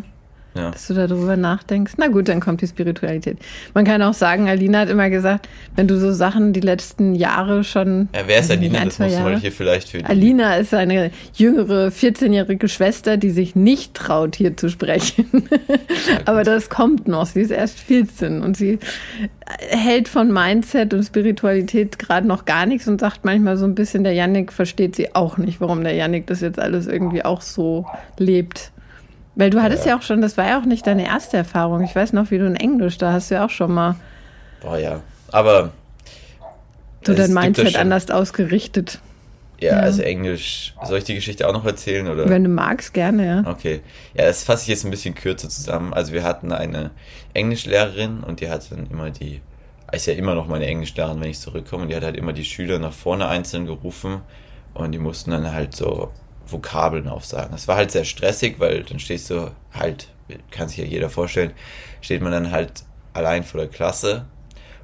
Ja. 0.57 0.71
dass 0.71 0.87
du 0.87 0.93
darüber 0.93 1.37
nachdenkst. 1.37 1.93
Na 1.97 2.07
gut, 2.07 2.27
dann 2.27 2.39
kommt 2.39 2.61
die 2.61 2.67
Spiritualität. 2.67 3.37
Man 3.73 3.85
kann 3.85 4.01
auch 4.01 4.13
sagen, 4.13 4.49
Alina 4.49 4.79
hat 4.79 4.89
immer 4.89 5.09
gesagt, 5.09 5.47
wenn 5.75 5.87
du 5.87 5.97
so 5.97 6.11
Sachen 6.11 6.53
die 6.53 6.59
letzten 6.59 7.15
Jahre 7.15 7.63
schon. 7.63 8.09
ja, 8.13 8.21
wer 8.25 8.39
ist 8.39 8.51
also 8.51 8.61
Alina? 8.61 8.85
Das 8.85 8.99
muss 8.99 9.19
man 9.19 9.39
hier 9.39 9.51
vielleicht 9.51 9.89
für 9.89 9.99
die. 9.99 10.05
Alina 10.05 10.55
ist 10.55 10.73
eine 10.73 11.11
jüngere, 11.33 11.87
14-jährige 11.87 12.67
Schwester, 12.67 13.17
die 13.17 13.29
sich 13.29 13.55
nicht 13.55 13.93
traut, 13.93 14.35
hier 14.35 14.57
zu 14.57 14.69
sprechen. 14.69 15.47
Aber 16.25 16.43
das 16.43 16.69
kommt 16.69 17.07
noch. 17.07 17.25
Sie 17.25 17.41
ist 17.41 17.51
erst 17.51 17.79
14 17.79 18.41
und 18.41 18.57
sie 18.57 18.79
hält 19.59 20.07
von 20.07 20.31
Mindset 20.31 20.93
und 20.93 21.03
Spiritualität 21.03 21.99
gerade 21.99 22.27
noch 22.27 22.45
gar 22.45 22.65
nichts 22.65 22.87
und 22.87 22.99
sagt 22.99 23.23
manchmal 23.25 23.57
so 23.57 23.65
ein 23.65 23.75
bisschen, 23.75 24.03
der 24.03 24.13
Yannick 24.13 24.51
versteht 24.51 24.95
sie 24.95 25.15
auch 25.15 25.37
nicht, 25.37 25.61
warum 25.61 25.83
der 25.83 25.93
Yannick 25.93 26.27
das 26.27 26.41
jetzt 26.41 26.59
alles 26.59 26.87
irgendwie 26.87 27.23
auch 27.23 27.41
so 27.41 27.85
lebt. 28.17 28.71
Weil 29.37 29.51
du 29.51 29.61
hattest 29.61 29.85
ja. 29.85 29.95
auch 29.95 30.01
schon, 30.01 30.19
das 30.19 30.35
war 30.35 30.47
ja 30.47 30.59
auch 30.59 30.65
nicht 30.65 30.87
deine 30.87 31.05
erste 31.05 31.37
Erfahrung. 31.37 31.83
Ich 31.83 31.95
weiß 31.95 32.11
noch, 32.13 32.31
wie 32.31 32.39
du 32.39 32.47
in 32.47 32.55
Englisch, 32.55 32.97
da 32.97 33.13
hast 33.13 33.29
du 33.29 33.35
ja 33.35 33.45
auch 33.45 33.51
schon 33.51 33.71
mal 33.71 33.95
Boah, 34.61 34.79
ja. 34.79 35.01
Aber. 35.31 35.71
es 37.01 37.15
dein 37.15 37.29
ja 37.29 37.41
Mindset 37.41 37.75
anders 37.77 38.09
ausgerichtet. 38.09 38.99
Ja, 39.59 39.73
Ja. 39.73 39.79
also 39.81 40.01
Englisch. 40.01 40.73
Soll 40.83 40.97
ich 40.97 41.03
die 41.03 41.13
Geschichte 41.13 41.47
auch 41.47 41.53
noch 41.53 41.65
erzählen? 41.65 42.07
Oder? 42.07 42.27
Wenn 42.27 42.43
du 42.43 42.49
magst, 42.49 42.95
gerne, 42.95 43.27
ja. 43.27 43.43
Okay. 43.51 43.81
Ja, 44.15 44.25
das 44.25 44.43
fasse 44.43 44.63
ich 44.63 44.69
jetzt 44.69 44.85
ein 44.85 44.91
bisschen 44.91 45.13
kürzer 45.13 45.49
zusammen. 45.49 45.93
Also 45.93 46.13
wir 46.13 46.23
hatten 46.23 46.51
eine 46.51 46.89
Englischlehrerin 47.35 48.23
und 48.23 48.41
die 48.41 48.49
hat 48.49 48.71
dann 48.71 48.87
immer 48.89 49.11
die, 49.11 49.41
ist 49.91 50.07
ja 50.07 50.13
immer 50.13 50.33
noch 50.33 50.47
meine 50.47 50.65
Englischlehrerin, 50.65 51.21
wenn 51.21 51.29
ich 51.29 51.39
zurückkomme, 51.39 51.83
und 51.83 51.89
die 51.89 51.95
hat 51.95 52.03
halt 52.03 52.17
immer 52.17 52.33
die 52.33 52.45
Schüler 52.45 52.79
nach 52.79 52.93
vorne 52.93 53.27
einzeln 53.27 53.67
gerufen 53.67 54.21
und 54.73 54.91
die 54.93 54.99
mussten 54.99 55.29
dann 55.29 55.53
halt 55.53 55.75
so 55.75 56.11
Vokabeln 56.51 57.07
aufsagen. 57.07 57.51
Das 57.51 57.67
war 57.67 57.75
halt 57.75 57.91
sehr 57.91 58.05
stressig, 58.05 58.59
weil 58.59 58.83
dann 58.83 58.99
stehst 58.99 59.29
du 59.29 59.51
halt, 59.73 60.09
kann 60.51 60.69
sich 60.69 60.77
ja 60.77 60.85
jeder 60.85 61.09
vorstellen, 61.09 61.51
steht 62.01 62.21
man 62.21 62.31
dann 62.31 62.51
halt 62.51 62.83
allein 63.13 63.43
vor 63.43 63.59
der 63.59 63.69
Klasse 63.69 64.25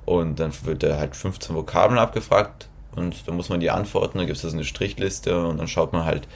und 0.05 0.39
dann 0.39 0.51
wird 0.63 0.83
da 0.83 0.97
halt 0.97 1.15
15 1.15 1.55
Vokabeln 1.55 1.99
abgefragt 1.99 2.67
und 2.95 3.27
dann 3.27 3.35
muss 3.35 3.49
man 3.49 3.59
die 3.59 3.71
antworten, 3.71 4.17
dann 4.17 4.27
gibt 4.27 4.37
es 4.37 4.43
da 4.43 4.49
so 4.49 4.55
eine 4.55 4.65
Strichliste 4.65 5.45
und 5.45 5.57
dann 5.57 5.67
schaut 5.67 5.93
man 5.93 6.05
halt, 6.05 6.27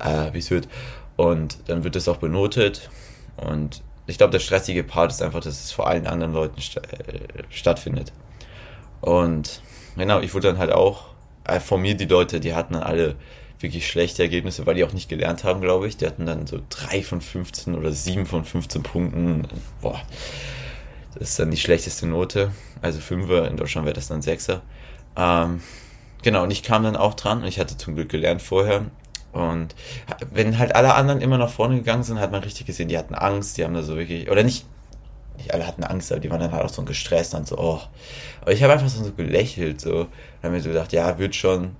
äh, 0.00 0.32
wie 0.32 0.38
es 0.38 0.50
wird. 0.50 0.68
Und 1.16 1.58
dann 1.68 1.84
wird 1.84 1.96
das 1.96 2.08
auch 2.08 2.16
benotet. 2.16 2.90
Und 3.36 3.82
ich 4.06 4.18
glaube, 4.18 4.32
der 4.32 4.40
stressige 4.40 4.84
Part 4.84 5.12
ist 5.12 5.22
einfach, 5.22 5.40
dass 5.40 5.62
es 5.64 5.72
vor 5.72 5.86
allen 5.86 6.06
anderen 6.06 6.32
Leuten 6.32 6.60
sta 6.60 6.80
äh, 6.80 7.44
stattfindet. 7.48 8.12
Und 9.00 9.62
genau, 9.96 10.20
ich 10.20 10.34
wurde 10.34 10.48
dann 10.48 10.58
halt 10.58 10.72
auch, 10.72 11.06
äh, 11.44 11.60
von 11.60 11.80
mir 11.80 11.96
die 11.96 12.06
Leute, 12.06 12.40
die 12.40 12.54
hatten 12.54 12.74
dann 12.74 12.82
alle 12.82 13.16
wirklich 13.64 13.88
schlechte 13.88 14.22
Ergebnisse, 14.22 14.66
weil 14.66 14.76
die 14.76 14.84
auch 14.84 14.92
nicht 14.92 15.08
gelernt 15.08 15.42
haben, 15.42 15.60
glaube 15.60 15.88
ich. 15.88 15.96
Die 15.96 16.06
hatten 16.06 16.26
dann 16.26 16.46
so 16.46 16.60
3 16.70 17.02
von 17.02 17.20
15 17.20 17.74
oder 17.74 17.90
7 17.90 18.26
von 18.26 18.44
15 18.44 18.82
Punkten. 18.82 19.48
Boah, 19.80 20.00
das 21.14 21.30
ist 21.30 21.38
dann 21.38 21.50
die 21.50 21.56
schlechteste 21.56 22.06
Note. 22.06 22.52
Also 22.82 23.00
5er, 23.00 23.46
in 23.46 23.56
Deutschland 23.56 23.86
wäre 23.86 23.94
das 23.94 24.08
dann 24.08 24.20
6er. 24.20 24.60
Ähm, 25.16 25.62
genau, 26.22 26.44
und 26.44 26.50
ich 26.50 26.62
kam 26.62 26.84
dann 26.84 26.96
auch 26.96 27.14
dran 27.14 27.42
und 27.42 27.48
ich 27.48 27.58
hatte 27.58 27.76
zum 27.76 27.94
Glück 27.94 28.08
gelernt 28.08 28.42
vorher. 28.42 28.86
Und 29.32 29.74
wenn 30.30 30.58
halt 30.58 30.76
alle 30.76 30.94
anderen 30.94 31.20
immer 31.20 31.38
nach 31.38 31.50
vorne 31.50 31.76
gegangen 31.76 32.04
sind, 32.04 32.20
hat 32.20 32.30
man 32.30 32.44
richtig 32.44 32.66
gesehen, 32.66 32.88
die 32.88 32.98
hatten 32.98 33.16
Angst, 33.16 33.58
die 33.58 33.64
haben 33.64 33.74
da 33.74 33.82
so 33.82 33.96
wirklich, 33.96 34.30
oder 34.30 34.44
nicht, 34.44 34.64
nicht 35.36 35.52
alle 35.52 35.66
hatten 35.66 35.82
Angst, 35.82 36.12
aber 36.12 36.20
die 36.20 36.30
waren 36.30 36.38
dann 36.40 36.52
halt 36.52 36.64
auch 36.64 36.68
so 36.68 36.82
gestresst 36.84 37.34
und 37.34 37.48
so, 37.48 37.58
oh. 37.58 37.80
Aber 38.42 38.52
ich 38.52 38.62
habe 38.62 38.72
einfach 38.72 38.88
so 38.88 39.10
gelächelt, 39.12 39.80
so. 39.80 40.04
Dann 40.04 40.08
habe 40.44 40.54
mir 40.54 40.60
so 40.60 40.68
gedacht, 40.68 40.92
ja, 40.92 41.18
wird 41.18 41.34
schon. 41.34 41.74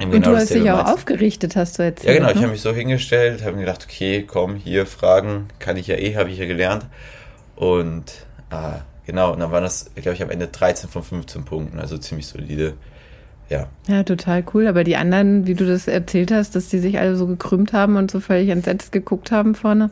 Und 0.00 0.24
du 0.24 0.34
hast 0.34 0.54
dich 0.54 0.70
auch 0.70 0.86
aufgerichtet, 0.86 1.56
hast 1.56 1.78
du 1.78 1.82
jetzt. 1.82 2.04
Ja, 2.04 2.14
genau, 2.14 2.30
ich 2.30 2.36
habe 2.36 2.48
mich 2.48 2.62
so 2.62 2.72
hingestellt, 2.72 3.42
habe 3.42 3.56
mir 3.56 3.60
gedacht, 3.60 3.86
okay, 3.88 4.24
komm, 4.26 4.56
hier 4.56 4.86
Fragen, 4.86 5.48
kann 5.58 5.76
ich 5.76 5.88
ja 5.88 5.96
eh, 5.96 6.16
habe 6.16 6.30
ich 6.30 6.38
ja 6.38 6.46
gelernt. 6.46 6.86
Und 7.54 8.04
ah, 8.50 8.80
genau, 9.04 9.32
und 9.32 9.40
dann 9.40 9.50
waren 9.50 9.62
das, 9.62 9.90
glaube 9.94 10.14
ich, 10.14 10.22
am 10.22 10.30
Ende 10.30 10.46
13 10.46 10.88
von 10.88 11.02
15 11.02 11.44
Punkten, 11.44 11.78
also 11.78 11.98
ziemlich 11.98 12.26
solide. 12.26 12.74
Ja, 13.50 13.66
Ja, 13.88 14.04
total 14.04 14.44
cool. 14.54 14.68
Aber 14.68 14.84
die 14.84 14.96
anderen, 14.96 15.46
wie 15.46 15.54
du 15.54 15.66
das 15.66 15.88
erzählt 15.88 16.30
hast, 16.30 16.54
dass 16.54 16.68
die 16.68 16.78
sich 16.78 17.00
alle 17.00 17.16
so 17.16 17.26
gekrümmt 17.26 17.72
haben 17.72 17.96
und 17.96 18.10
so 18.10 18.20
völlig 18.20 18.48
entsetzt 18.48 18.92
geguckt 18.92 19.32
haben 19.32 19.56
vorne, 19.56 19.90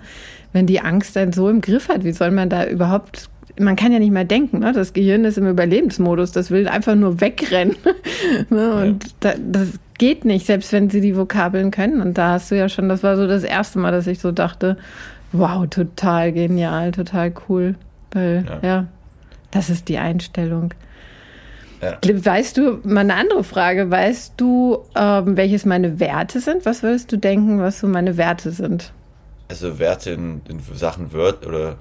wenn 0.53 0.67
die 0.67 0.81
Angst 0.81 1.17
dann 1.17 1.33
so 1.33 1.49
im 1.51 1.61
Griff 1.61 1.89
hat, 1.89 2.05
wie 2.05 2.13
soll 2.13 2.31
man 2.31 2.49
da 2.49 2.67
überhaupt. 2.67 3.29
Man 3.59 3.75
kann 3.75 3.93
ja 3.93 3.99
nicht 3.99 4.13
mal 4.13 4.25
denken, 4.25 4.61
ne? 4.61 4.73
das 4.73 4.93
Gehirn 4.93 5.25
ist 5.25 5.37
im 5.37 5.49
Überlebensmodus, 5.49 6.31
das 6.31 6.53
will 6.53 6.69
einfach 6.69 6.95
nur 6.95 7.21
wegrennen. 7.21 7.75
ne? 8.49 8.75
Und 8.75 9.07
da, 9.19 9.35
das 9.37 9.71
geht 9.99 10.25
nicht, 10.25 10.47
selbst 10.47 10.73
wenn 10.73 10.91
sie 10.91 11.01
die 11.01 11.17
Vokabeln 11.17 11.71
können. 11.71 12.01
Und 12.01 12.17
da 12.19 12.33
hast 12.33 12.51
du 12.51 12.57
ja 12.57 12.69
schon, 12.69 12.89
das 12.89 13.03
war 13.03 13.17
so 13.17 13.27
das 13.27 13.43
erste 13.45 13.79
Mal, 13.79 13.93
dass 13.93 14.07
ich 14.07 14.21
so 14.21 14.33
dachte, 14.33 14.77
wow, 15.33 15.67
total 15.69 16.33
genial, 16.33 16.93
total 16.93 17.33
cool. 17.49 17.75
Weil, 18.13 18.45
Ja. 18.63 18.69
ja, 18.69 18.87
das 19.51 19.71
ist 19.71 19.89
die 19.89 19.99
Einstellung. 19.99 20.73
Ja. 21.81 21.99
Weißt 22.03 22.57
du, 22.57 22.81
mal 22.83 23.01
eine 23.01 23.15
andere 23.15 23.45
Frage, 23.45 23.89
weißt 23.91 24.35
du, 24.37 24.79
ähm, 24.97 25.37
welches 25.37 25.65
meine 25.65 26.01
Werte 26.01 26.41
sind? 26.41 26.67
Was 26.67 26.83
würdest 26.83 27.13
du 27.13 27.17
denken, 27.19 27.61
was 27.61 27.79
so 27.81 27.87
meine 27.87 28.17
Werte 28.17 28.51
sind? 28.51 28.93
also 29.51 29.79
Werte 29.79 30.11
in, 30.11 30.43
in 30.49 30.61
Sachen 30.75 31.13
Word 31.15 31.47
oder 31.47 31.77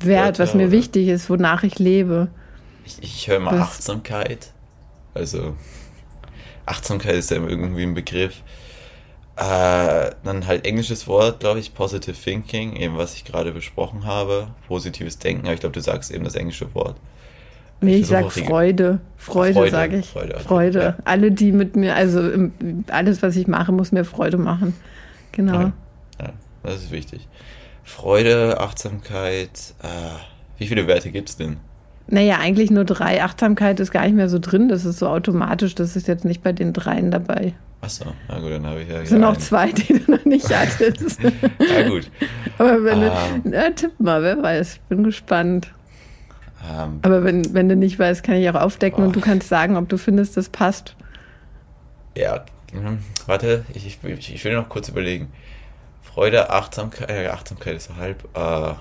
Wert, 0.00 0.38
was 0.38 0.48
Wörter, 0.50 0.56
mir 0.56 0.62
oder? 0.68 0.72
wichtig 0.72 1.08
ist, 1.08 1.28
wonach 1.28 1.62
ich 1.62 1.78
lebe. 1.78 2.28
ich, 2.86 3.02
ich 3.02 3.28
höre 3.28 3.38
mal 3.40 3.52
Was? 3.52 3.60
Achtsamkeit. 3.68 4.52
Also 5.12 5.54
Achtsamkeit 6.66 7.14
ist 7.14 7.30
ja 7.30 7.36
irgendwie 7.36 7.82
ein 7.82 7.94
Begriff. 7.94 8.42
Äh, 9.36 10.10
dann 10.24 10.46
halt 10.46 10.66
englisches 10.66 11.06
Wort, 11.06 11.40
glaube 11.40 11.58
ich, 11.58 11.74
Positive 11.74 12.16
Thinking, 12.16 12.76
eben 12.76 12.98
was 12.98 13.14
ich 13.14 13.24
gerade 13.24 13.52
besprochen 13.52 14.04
habe. 14.04 14.48
Positives 14.68 15.18
Denken, 15.18 15.46
aber 15.46 15.54
ich 15.54 15.60
glaube, 15.60 15.72
du 15.72 15.80
sagst 15.80 16.10
eben 16.10 16.24
das 16.24 16.34
englische 16.34 16.74
Wort. 16.74 16.96
Nee, 17.80 17.96
ich, 17.96 18.06
versuche 18.06 18.40
sag 18.40 18.46
Freude. 18.46 19.00
Freude, 19.16 19.54
Freude, 19.54 19.70
sage 19.70 19.98
ich. 19.98 20.06
Freude, 20.06 20.38
Freude. 20.38 20.80
ja. 20.80 20.96
Alle, 21.04 21.32
die 21.32 21.50
mit 21.50 21.74
mir, 21.76 21.96
also 21.96 22.30
alles, 22.88 23.22
was 23.22 23.34
ich 23.36 23.48
mache, 23.48 23.72
muss 23.72 23.90
mir 23.90 24.04
Freude 24.04 24.38
machen. 24.38 24.74
Genau. 25.32 25.54
Okay. 25.54 25.72
Ja, 26.20 26.32
das 26.62 26.74
ist 26.76 26.90
wichtig. 26.92 27.26
Freude, 27.82 28.60
Achtsamkeit, 28.60 29.74
äh, 29.82 29.88
wie 30.58 30.68
viele 30.68 30.86
Werte 30.86 31.10
gibt 31.10 31.30
es 31.30 31.36
denn? 31.36 31.56
Naja, 32.08 32.38
eigentlich 32.40 32.70
nur 32.70 32.84
drei. 32.84 33.22
Achtsamkeit 33.22 33.80
ist 33.80 33.90
gar 33.90 34.02
nicht 34.04 34.14
mehr 34.14 34.28
so 34.28 34.38
drin. 34.38 34.68
Das 34.68 34.84
ist 34.84 34.98
so 34.98 35.08
automatisch. 35.08 35.74
Das 35.74 35.96
ist 35.96 36.08
jetzt 36.08 36.24
nicht 36.24 36.42
bei 36.42 36.52
den 36.52 36.72
dreien 36.72 37.10
dabei. 37.10 37.54
Achso, 37.80 38.04
na 38.28 38.38
gut, 38.38 38.50
dann 38.52 38.66
habe 38.66 38.82
ich 38.82 38.88
ja. 38.88 39.00
Es 39.00 39.08
sind 39.08 39.20
noch 39.20 39.30
einen. 39.32 39.40
zwei, 39.40 39.72
die 39.72 39.98
du 39.98 40.10
noch 40.12 40.24
nicht 40.24 40.48
hattest. 40.54 41.20
Ja, 41.22 41.88
gut. 41.88 42.10
Aber 42.58 42.84
wenn 42.84 43.02
Ah. 43.04 43.18
du, 43.42 43.50
ja, 43.50 43.70
tipp 43.70 43.98
mal, 43.98 44.22
wer 44.22 44.40
weiß. 44.42 44.78
Bin 44.88 45.02
gespannt. 45.04 45.68
Ähm, 46.70 47.00
Aber 47.02 47.24
wenn, 47.24 47.52
wenn 47.54 47.68
du 47.68 47.74
nicht 47.76 47.98
weißt, 47.98 48.22
kann 48.22 48.36
ich 48.36 48.48
auch 48.50 48.54
aufdecken 48.60 49.02
und 49.04 49.16
du 49.16 49.20
kannst 49.20 49.48
sagen, 49.48 49.76
ob 49.76 49.88
du 49.88 49.96
findest, 49.98 50.36
das 50.36 50.48
passt. 50.48 50.94
ja, 52.16 52.44
hm, 52.72 52.98
warte, 53.26 53.64
ich, 53.74 53.86
ich, 53.86 54.02
will- 54.02 54.16
ich 54.18 54.44
will 54.44 54.54
noch 54.54 54.68
kurz 54.68 54.88
überlegen. 54.88 55.28
Freude, 56.02 56.50
Achtsamkeit, 56.50 57.10
äh, 57.10 57.28
Achtsamkeit 57.28 57.76
ist 57.76 57.88
so 57.88 57.96
halb. 57.96 58.22
Äh, 58.36 58.74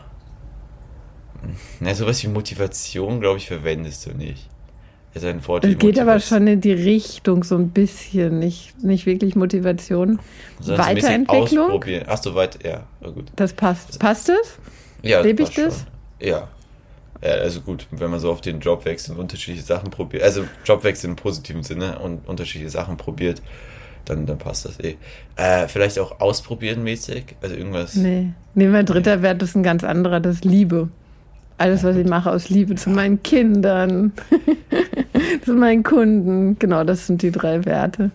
na, 1.79 1.93
sowas 1.93 2.23
wie 2.23 2.27
Motivation, 2.27 3.19
glaube 3.19 3.37
ich, 3.37 3.47
verwendest 3.47 4.05
du 4.05 4.11
nicht. 4.11 4.49
Ist 5.13 5.25
ein 5.25 5.45
Wort 5.45 5.65
Es 5.65 5.77
geht 5.77 5.99
aber 5.99 6.19
schon 6.21 6.47
in 6.47 6.61
die 6.61 6.71
Richtung 6.71 7.43
so 7.43 7.55
ein 7.55 7.69
bisschen, 7.69 8.39
nicht, 8.39 8.81
nicht 8.81 9.05
wirklich 9.05 9.35
Motivation. 9.35 10.19
sondern 10.61 10.85
Weiterentwicklung? 10.85 11.65
Ausprobieren. 11.65 12.05
Ach 12.07 12.17
so, 12.21 12.33
weit, 12.33 12.63
ja, 12.63 12.85
na 13.01 13.09
gut. 13.09 13.25
Das 13.35 13.51
passt. 13.51 13.99
Passt 13.99 14.29
es? 14.29 14.57
Ja, 15.01 15.19
Lebe 15.19 15.43
ich 15.43 15.49
passt 15.49 15.55
schon. 15.55 15.65
das? 15.65 15.85
Ja. 16.21 16.47
Ja, 17.21 17.29
also 17.33 17.61
gut, 17.61 17.87
wenn 17.91 18.09
man 18.09 18.19
so 18.19 18.31
auf 18.31 18.41
den 18.41 18.61
Job 18.61 18.85
wechselt 18.85 19.15
und 19.17 19.23
unterschiedliche 19.23 19.65
Sachen 19.65 19.91
probiert, 19.91 20.23
also 20.23 20.45
Jobwechsel 20.65 21.09
im 21.09 21.15
positiven 21.15 21.61
Sinne 21.61 21.99
und 21.99 22.27
unterschiedliche 22.27 22.71
Sachen 22.71 22.97
probiert, 22.97 23.41
dann, 24.05 24.25
dann 24.25 24.39
passt 24.39 24.65
das 24.65 24.79
eh. 24.79 24.95
Äh, 25.35 25.67
vielleicht 25.67 25.99
auch 25.99 26.19
ausprobieren 26.19 26.83
mäßig, 26.83 27.35
also 27.41 27.55
irgendwas. 27.55 27.95
Nee. 27.95 28.31
Nee, 28.55 28.67
mein 28.67 28.85
dritter 28.85 29.21
Wert 29.21 29.43
ist 29.43 29.55
ein 29.55 29.61
ganz 29.61 29.83
anderer, 29.83 30.19
das 30.19 30.43
Liebe. 30.43 30.89
Alles, 31.61 31.83
was 31.83 31.95
ich 31.95 32.07
mache 32.07 32.31
aus 32.31 32.49
Liebe 32.49 32.73
zu 32.73 32.89
meinen 32.89 33.21
Kindern, 33.21 34.13
zu 35.45 35.53
meinen 35.53 35.83
Kunden. 35.83 36.57
Genau, 36.57 36.83
das 36.83 37.05
sind 37.05 37.21
die 37.21 37.29
drei 37.31 37.63
Werte. 37.65 38.09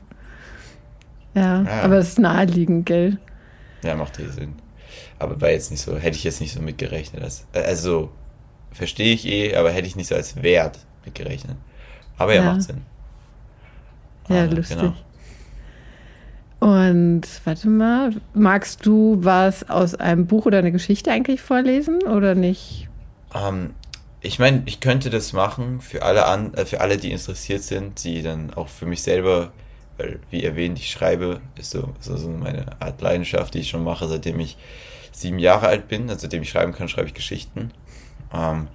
Ja, 1.34 1.62
Ja. 1.62 1.82
aber 1.82 1.98
es 1.98 2.08
ist 2.08 2.18
naheliegend, 2.18 2.86
gell? 2.86 3.18
Ja, 3.84 3.94
macht 3.94 4.18
eh 4.18 4.26
Sinn. 4.30 4.54
Aber 5.20 5.40
war 5.40 5.50
jetzt 5.50 5.70
nicht 5.70 5.80
so, 5.80 5.96
hätte 5.96 6.16
ich 6.16 6.24
jetzt 6.24 6.40
nicht 6.40 6.52
so 6.54 6.60
mitgerechnet. 6.60 7.22
Dass, 7.22 7.46
also, 7.52 8.10
verstehe 8.72 9.14
ich 9.14 9.26
eh, 9.28 9.54
aber 9.54 9.70
hätte 9.70 9.86
ich 9.86 9.94
nicht 9.94 10.08
so 10.08 10.16
als 10.16 10.42
Wert 10.42 10.80
mitgerechnet. 11.04 11.56
Aber 12.18 12.34
ja, 12.34 12.42
Ja. 12.42 12.52
macht 12.52 12.62
Sinn. 12.62 12.82
Ja, 14.28 14.42
Ah, 14.42 14.44
lustig. 14.46 14.76
genau. 14.76 14.92
Und 16.58 17.22
warte 17.44 17.68
mal, 17.68 18.10
magst 18.34 18.84
du 18.86 19.18
was 19.20 19.68
aus 19.70 19.94
einem 19.94 20.26
Buch 20.26 20.46
oder 20.46 20.58
einer 20.58 20.70
Geschichte 20.72 21.12
eigentlich 21.12 21.40
vorlesen 21.42 22.02
oder 22.02 22.34
nicht? 22.34 22.88
Ähm, 23.36 23.74
ich 24.20 24.38
meine, 24.38 24.62
ich 24.66 24.80
könnte 24.80 25.10
das 25.10 25.32
machen 25.32 25.80
für 25.80 26.02
alle 26.02 26.26
an, 26.26 26.54
äh, 26.54 26.64
für 26.64 26.80
alle, 26.80 26.96
die 26.96 27.12
interessiert 27.12 27.62
sind, 27.62 28.02
die 28.04 28.22
dann 28.22 28.54
auch 28.54 28.68
für 28.68 28.86
mich 28.86 29.02
selber 29.02 29.52
weil, 29.98 30.20
wie 30.30 30.44
erwähnt, 30.44 30.78
ich 30.78 30.90
schreibe, 30.90 31.40
ist 31.58 31.70
so, 31.70 31.94
so, 32.00 32.16
so 32.16 32.28
meine 32.28 32.80
Art 32.80 33.00
Leidenschaft, 33.00 33.54
die 33.54 33.60
ich 33.60 33.70
schon 33.70 33.84
mache, 33.84 34.08
seitdem 34.08 34.40
ich 34.40 34.56
sieben 35.12 35.38
Jahre 35.38 35.68
alt 35.68 35.88
bin. 35.88 36.08
Also 36.08 36.22
seitdem 36.22 36.42
ich 36.42 36.50
schreiben 36.50 36.72
kann, 36.72 36.88
schreibe 36.88 37.08
ich 37.08 37.14
Geschichten. 37.14 37.70
Ähm, 38.32 38.68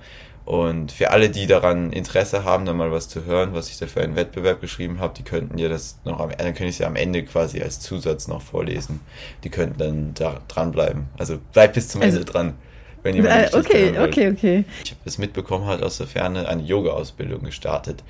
und 0.44 0.92
für 0.92 1.12
alle, 1.12 1.30
die 1.30 1.46
daran 1.46 1.94
Interesse 1.94 2.44
haben, 2.44 2.66
da 2.66 2.74
mal 2.74 2.92
was 2.92 3.08
zu 3.08 3.26
hören, 3.26 3.54
was 3.54 3.70
ich 3.70 3.78
da 3.78 3.86
für 3.86 4.02
einen 4.02 4.16
Wettbewerb 4.16 4.60
geschrieben 4.60 5.00
habe, 5.00 5.14
die 5.16 5.24
könnten 5.24 5.60
ja 5.60 5.70
das 5.70 6.00
noch 6.04 6.20
am 6.20 6.32
Ende, 6.32 6.44
dann 6.44 6.54
könnte 6.56 6.66
ich 6.66 6.76
es 6.76 6.80
ja 6.80 6.88
am 6.88 6.96
Ende 6.96 7.24
quasi 7.24 7.62
als 7.62 7.80
Zusatz 7.80 8.28
noch 8.28 8.42
vorlesen. 8.42 9.02
Die 9.44 9.50
könnten 9.50 9.78
dann 9.78 10.14
da 10.16 10.42
dranbleiben. 10.48 11.08
Also 11.18 11.38
bleibt 11.54 11.76
bis 11.76 11.90
zum 11.90 12.02
also, 12.02 12.18
Ende 12.18 12.32
dran, 12.32 12.54
wenn 13.04 13.16
jemand 13.16 13.54
äh, 13.54 13.58
Okay, 13.58 14.00
okay, 14.00 14.32
okay. 14.32 14.66
Ich 14.84 14.92
habe 14.92 15.02
es 15.06 15.18
mitbekommen, 15.18 15.66
hat 15.66 15.84
aus 15.84 15.98
der 15.98 16.08
Ferne 16.08 16.48
eine 16.48 16.64
Yoga-Ausbildung 16.64 17.44
gestartet. 17.44 18.04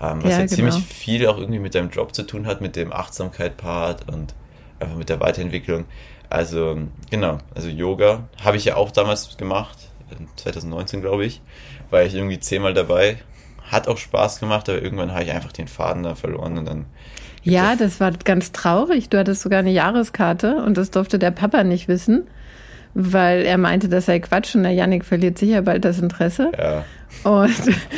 Ähm, 0.00 0.18
was 0.22 0.24
ja, 0.24 0.30
ja 0.30 0.36
genau. 0.38 0.54
ziemlich 0.54 0.84
viel 0.84 1.26
auch 1.26 1.38
irgendwie 1.38 1.60
mit 1.60 1.74
deinem 1.74 1.90
Job 1.90 2.14
zu 2.14 2.24
tun 2.24 2.46
hat, 2.46 2.60
mit 2.60 2.76
dem 2.76 2.92
Achtsamkeit-Part 2.92 4.12
und 4.12 4.34
einfach 4.80 4.96
mit 4.96 5.08
der 5.08 5.20
Weiterentwicklung. 5.20 5.84
Also, 6.28 6.78
genau, 7.10 7.38
also 7.54 7.68
Yoga 7.68 8.28
habe 8.42 8.56
ich 8.56 8.64
ja 8.64 8.76
auch 8.76 8.90
damals 8.90 9.36
gemacht 9.36 9.78
2019, 10.36 11.00
glaube 11.00 11.24
ich, 11.24 11.40
war 11.90 12.02
ich 12.02 12.14
irgendwie 12.14 12.40
zehnmal 12.40 12.74
dabei. 12.74 13.18
Hat 13.70 13.88
auch 13.88 13.98
Spaß 13.98 14.40
gemacht, 14.40 14.68
aber 14.68 14.82
irgendwann 14.82 15.12
habe 15.12 15.24
ich 15.24 15.32
einfach 15.32 15.52
den 15.52 15.68
Faden 15.68 16.02
da 16.02 16.14
verloren 16.14 16.58
und 16.58 16.66
dann. 16.66 16.86
Ja, 17.42 17.74
das 17.74 18.00
war 18.00 18.12
ganz 18.12 18.52
traurig. 18.52 19.08
Du 19.08 19.18
hattest 19.18 19.42
sogar 19.42 19.60
eine 19.60 19.70
Jahreskarte 19.70 20.56
und 20.56 20.76
das 20.76 20.90
durfte 20.90 21.18
der 21.18 21.30
Papa 21.30 21.64
nicht 21.64 21.88
wissen, 21.88 22.26
weil 22.94 23.42
er 23.42 23.58
meinte, 23.58 23.88
das 23.88 24.06
sei 24.06 24.20
Quatsch 24.20 24.54
und 24.54 24.64
der 24.64 24.72
Janik 24.72 25.04
verliert 25.04 25.38
sicher 25.38 25.62
bald 25.62 25.84
das 25.84 25.98
Interesse. 25.98 26.52
Ja. 26.58 26.84
Und 27.24 27.54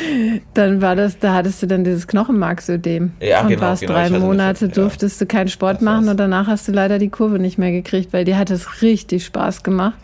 dann 0.53 0.81
war 0.81 0.95
das, 0.95 1.19
da 1.19 1.33
hattest 1.33 1.61
du 1.63 1.67
dann 1.67 1.83
dieses 1.83 2.07
Knochenmarksödem. 2.07 3.13
Ja, 3.19 3.41
und 3.41 3.49
genau, 3.49 3.61
warst 3.61 3.81
genau, 3.81 3.93
drei 3.93 4.09
Monate, 4.09 4.69
durftest 4.69 5.19
du 5.19 5.25
keinen 5.25 5.47
Sport 5.47 5.81
machen 5.81 6.09
und 6.09 6.17
danach 6.19 6.47
hast 6.47 6.67
du 6.67 6.71
leider 6.71 6.99
die 6.99 7.09
Kurve 7.09 7.39
nicht 7.39 7.57
mehr 7.57 7.71
gekriegt, 7.71 8.13
weil 8.13 8.25
dir 8.25 8.37
hat 8.37 8.51
es 8.51 8.81
richtig 8.81 9.25
Spaß 9.25 9.63
gemacht. 9.63 9.97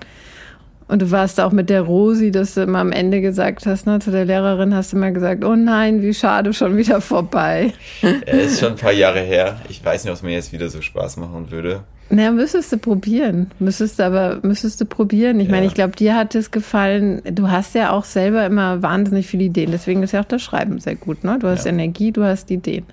Und 0.87 1.01
du 1.01 1.09
warst 1.09 1.39
auch 1.39 1.53
mit 1.53 1.69
der 1.69 1.83
Rosi, 1.83 2.31
dass 2.31 2.55
du 2.55 2.63
immer 2.63 2.79
am 2.79 2.91
Ende 2.91 3.21
gesagt 3.21 3.65
hast, 3.65 3.85
ne, 3.87 3.99
zu 3.99 4.11
der 4.11 4.25
Lehrerin 4.25 4.75
hast 4.75 4.91
du 4.91 4.97
immer 4.97 5.11
gesagt, 5.11 5.45
oh 5.45 5.55
nein, 5.55 6.01
wie 6.01 6.13
schade, 6.13 6.51
schon 6.51 6.75
wieder 6.75 6.99
vorbei. 6.99 7.71
Es 8.25 8.53
ist 8.53 8.59
schon 8.59 8.73
ein 8.73 8.77
paar 8.77 8.91
Jahre 8.91 9.21
her. 9.21 9.61
Ich 9.69 9.85
weiß 9.85 10.03
nicht, 10.03 10.11
ob 10.11 10.17
es 10.17 10.21
mir 10.21 10.33
jetzt 10.33 10.51
wieder 10.51 10.67
so 10.67 10.81
Spaß 10.81 11.15
machen 11.15 11.49
würde. 11.49 11.83
Naja, 12.11 12.31
müsstest 12.31 12.71
du 12.71 12.77
probieren. 12.77 13.51
Müsstest 13.59 13.99
du 13.99 14.05
aber, 14.05 14.39
müsstest 14.43 14.81
du 14.81 14.85
probieren. 14.85 15.39
Ich 15.39 15.47
ja. 15.47 15.51
meine, 15.51 15.65
ich 15.65 15.73
glaube, 15.73 15.95
dir 15.95 16.15
hat 16.15 16.35
es 16.35 16.51
gefallen. 16.51 17.21
Du 17.23 17.49
hast 17.49 17.73
ja 17.73 17.91
auch 17.91 18.03
selber 18.03 18.45
immer 18.45 18.81
wahnsinnig 18.81 19.27
viele 19.27 19.45
Ideen. 19.45 19.71
Deswegen 19.71 20.03
ist 20.03 20.11
ja 20.11 20.19
auch 20.19 20.25
das 20.25 20.41
Schreiben 20.41 20.79
sehr 20.79 20.95
gut, 20.95 21.23
ne? 21.23 21.39
Du 21.39 21.47
hast 21.47 21.65
ja. 21.65 21.71
Energie, 21.71 22.11
du 22.11 22.23
hast 22.23 22.51
Ideen. 22.51 22.85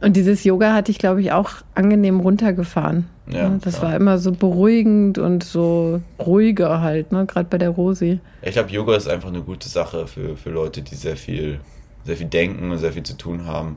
Und 0.00 0.16
dieses 0.16 0.44
Yoga 0.44 0.74
hatte 0.74 0.90
ich, 0.90 0.98
glaube 0.98 1.20
ich, 1.20 1.32
auch 1.32 1.50
angenehm 1.74 2.20
runtergefahren. 2.20 3.06
Ja, 3.30 3.58
das 3.60 3.78
klar. 3.78 3.90
war 3.90 3.96
immer 3.96 4.18
so 4.18 4.32
beruhigend 4.32 5.18
und 5.18 5.42
so 5.42 6.00
ruhiger 6.18 6.80
halt, 6.80 7.12
ne? 7.12 7.26
gerade 7.26 7.48
bei 7.50 7.58
der 7.58 7.70
Rosi. 7.70 8.20
Ich 8.40 8.52
glaube, 8.52 8.70
Yoga 8.70 8.96
ist 8.96 9.08
einfach 9.08 9.28
eine 9.28 9.42
gute 9.42 9.68
Sache 9.68 10.06
für, 10.06 10.36
für 10.36 10.50
Leute, 10.50 10.80
die 10.82 10.94
sehr 10.94 11.16
viel, 11.16 11.60
sehr 12.04 12.16
viel 12.16 12.28
denken 12.28 12.70
und 12.70 12.78
sehr 12.78 12.92
viel 12.92 13.02
zu 13.02 13.16
tun 13.16 13.44
haben. 13.44 13.76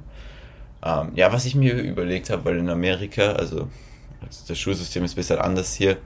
Ähm, 0.85 1.09
ja, 1.15 1.33
was 1.33 1.45
ich 1.45 1.55
mir 1.55 1.73
überlegt 1.73 2.29
habe, 2.29 2.45
weil 2.45 2.57
in 2.57 2.69
Amerika, 2.69 3.33
also 3.33 3.67
das 4.47 4.59
Schulsystem 4.59 5.03
ist 5.03 5.13
ein 5.13 5.15
bisschen 5.15 5.39
anders 5.39 5.73
hier, 5.73 5.97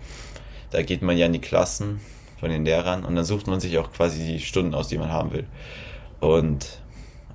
da 0.72 0.82
geht 0.82 1.02
man 1.02 1.18
ja 1.18 1.26
in 1.26 1.34
die 1.34 1.42
Klassen 1.42 2.00
von 2.40 2.50
den 2.50 2.66
Lehrern 2.66 3.06
und 3.06 3.16
dann 3.16 3.26
sucht 3.26 3.48
man 3.48 3.60
sich 3.60 3.78
auch 3.78 3.92
quasi 3.92 4.26
die 4.26 4.40
Stunden 4.40 4.74
aus, 4.74 4.88
die 4.88 4.98
man 4.98 5.12
haben 5.12 5.32
will. 5.32 5.46
Und 6.20 6.80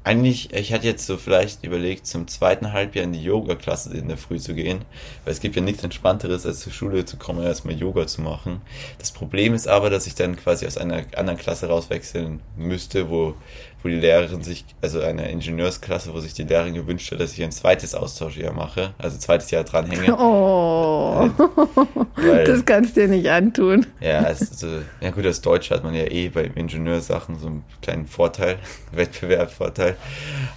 eigentlich, 0.02 0.52
ich 0.54 0.72
hatte 0.72 0.86
jetzt 0.86 1.06
so 1.06 1.18
vielleicht 1.18 1.62
überlegt, 1.62 2.06
zum 2.06 2.26
zweiten 2.26 2.72
Halbjahr 2.72 3.04
in 3.04 3.12
die 3.12 3.22
Yoga-Klasse 3.22 3.94
in 3.96 4.08
der 4.08 4.16
Früh 4.16 4.38
zu 4.38 4.54
gehen, 4.54 4.80
weil 5.24 5.32
es 5.32 5.40
gibt 5.40 5.56
ja 5.56 5.62
nichts 5.62 5.84
Entspannteres, 5.84 6.46
als 6.46 6.60
zur 6.60 6.72
Schule 6.72 7.04
zu 7.04 7.18
kommen 7.18 7.40
und 7.40 7.44
erstmal 7.44 7.74
Yoga 7.74 8.06
zu 8.06 8.22
machen. 8.22 8.62
Das 8.98 9.10
Problem 9.10 9.52
ist 9.52 9.68
aber, 9.68 9.90
dass 9.90 10.06
ich 10.06 10.14
dann 10.14 10.36
quasi 10.36 10.66
aus 10.66 10.78
einer 10.78 11.04
anderen 11.16 11.38
Klasse 11.38 11.68
rauswechseln 11.68 12.40
müsste, 12.56 13.10
wo 13.10 13.34
wo 13.82 13.88
die 13.88 13.96
Lehrerin 13.96 14.42
sich, 14.42 14.64
also 14.82 15.00
eine 15.00 15.30
Ingenieursklasse, 15.30 16.12
wo 16.12 16.20
sich 16.20 16.34
die 16.34 16.42
Lehrerin 16.42 16.74
gewünscht 16.74 17.10
hat, 17.12 17.20
dass 17.20 17.32
ich 17.32 17.42
ein 17.42 17.52
zweites 17.52 17.94
Austauschjahr 17.94 18.52
mache, 18.52 18.94
also 18.98 19.18
zweites 19.18 19.50
Jahr 19.50 19.64
dranhänge. 19.64 20.16
Oh, 20.20 21.30
Weil, 22.16 22.44
das 22.44 22.64
kannst 22.64 22.96
du 22.96 23.00
dir 23.02 23.08
nicht 23.08 23.28
antun. 23.28 23.86
Ja, 24.00 24.20
also, 24.20 24.66
ja 25.00 25.10
gut, 25.10 25.24
als 25.24 25.40
Deutsch 25.40 25.70
hat 25.70 25.82
man 25.82 25.94
ja 25.94 26.04
eh 26.04 26.28
bei 26.28 26.44
Ingenieursachen 26.54 27.38
so 27.38 27.46
einen 27.46 27.64
kleinen 27.80 28.06
Vorteil, 28.06 28.58
Wettbewerbsvorteil. 28.92 29.96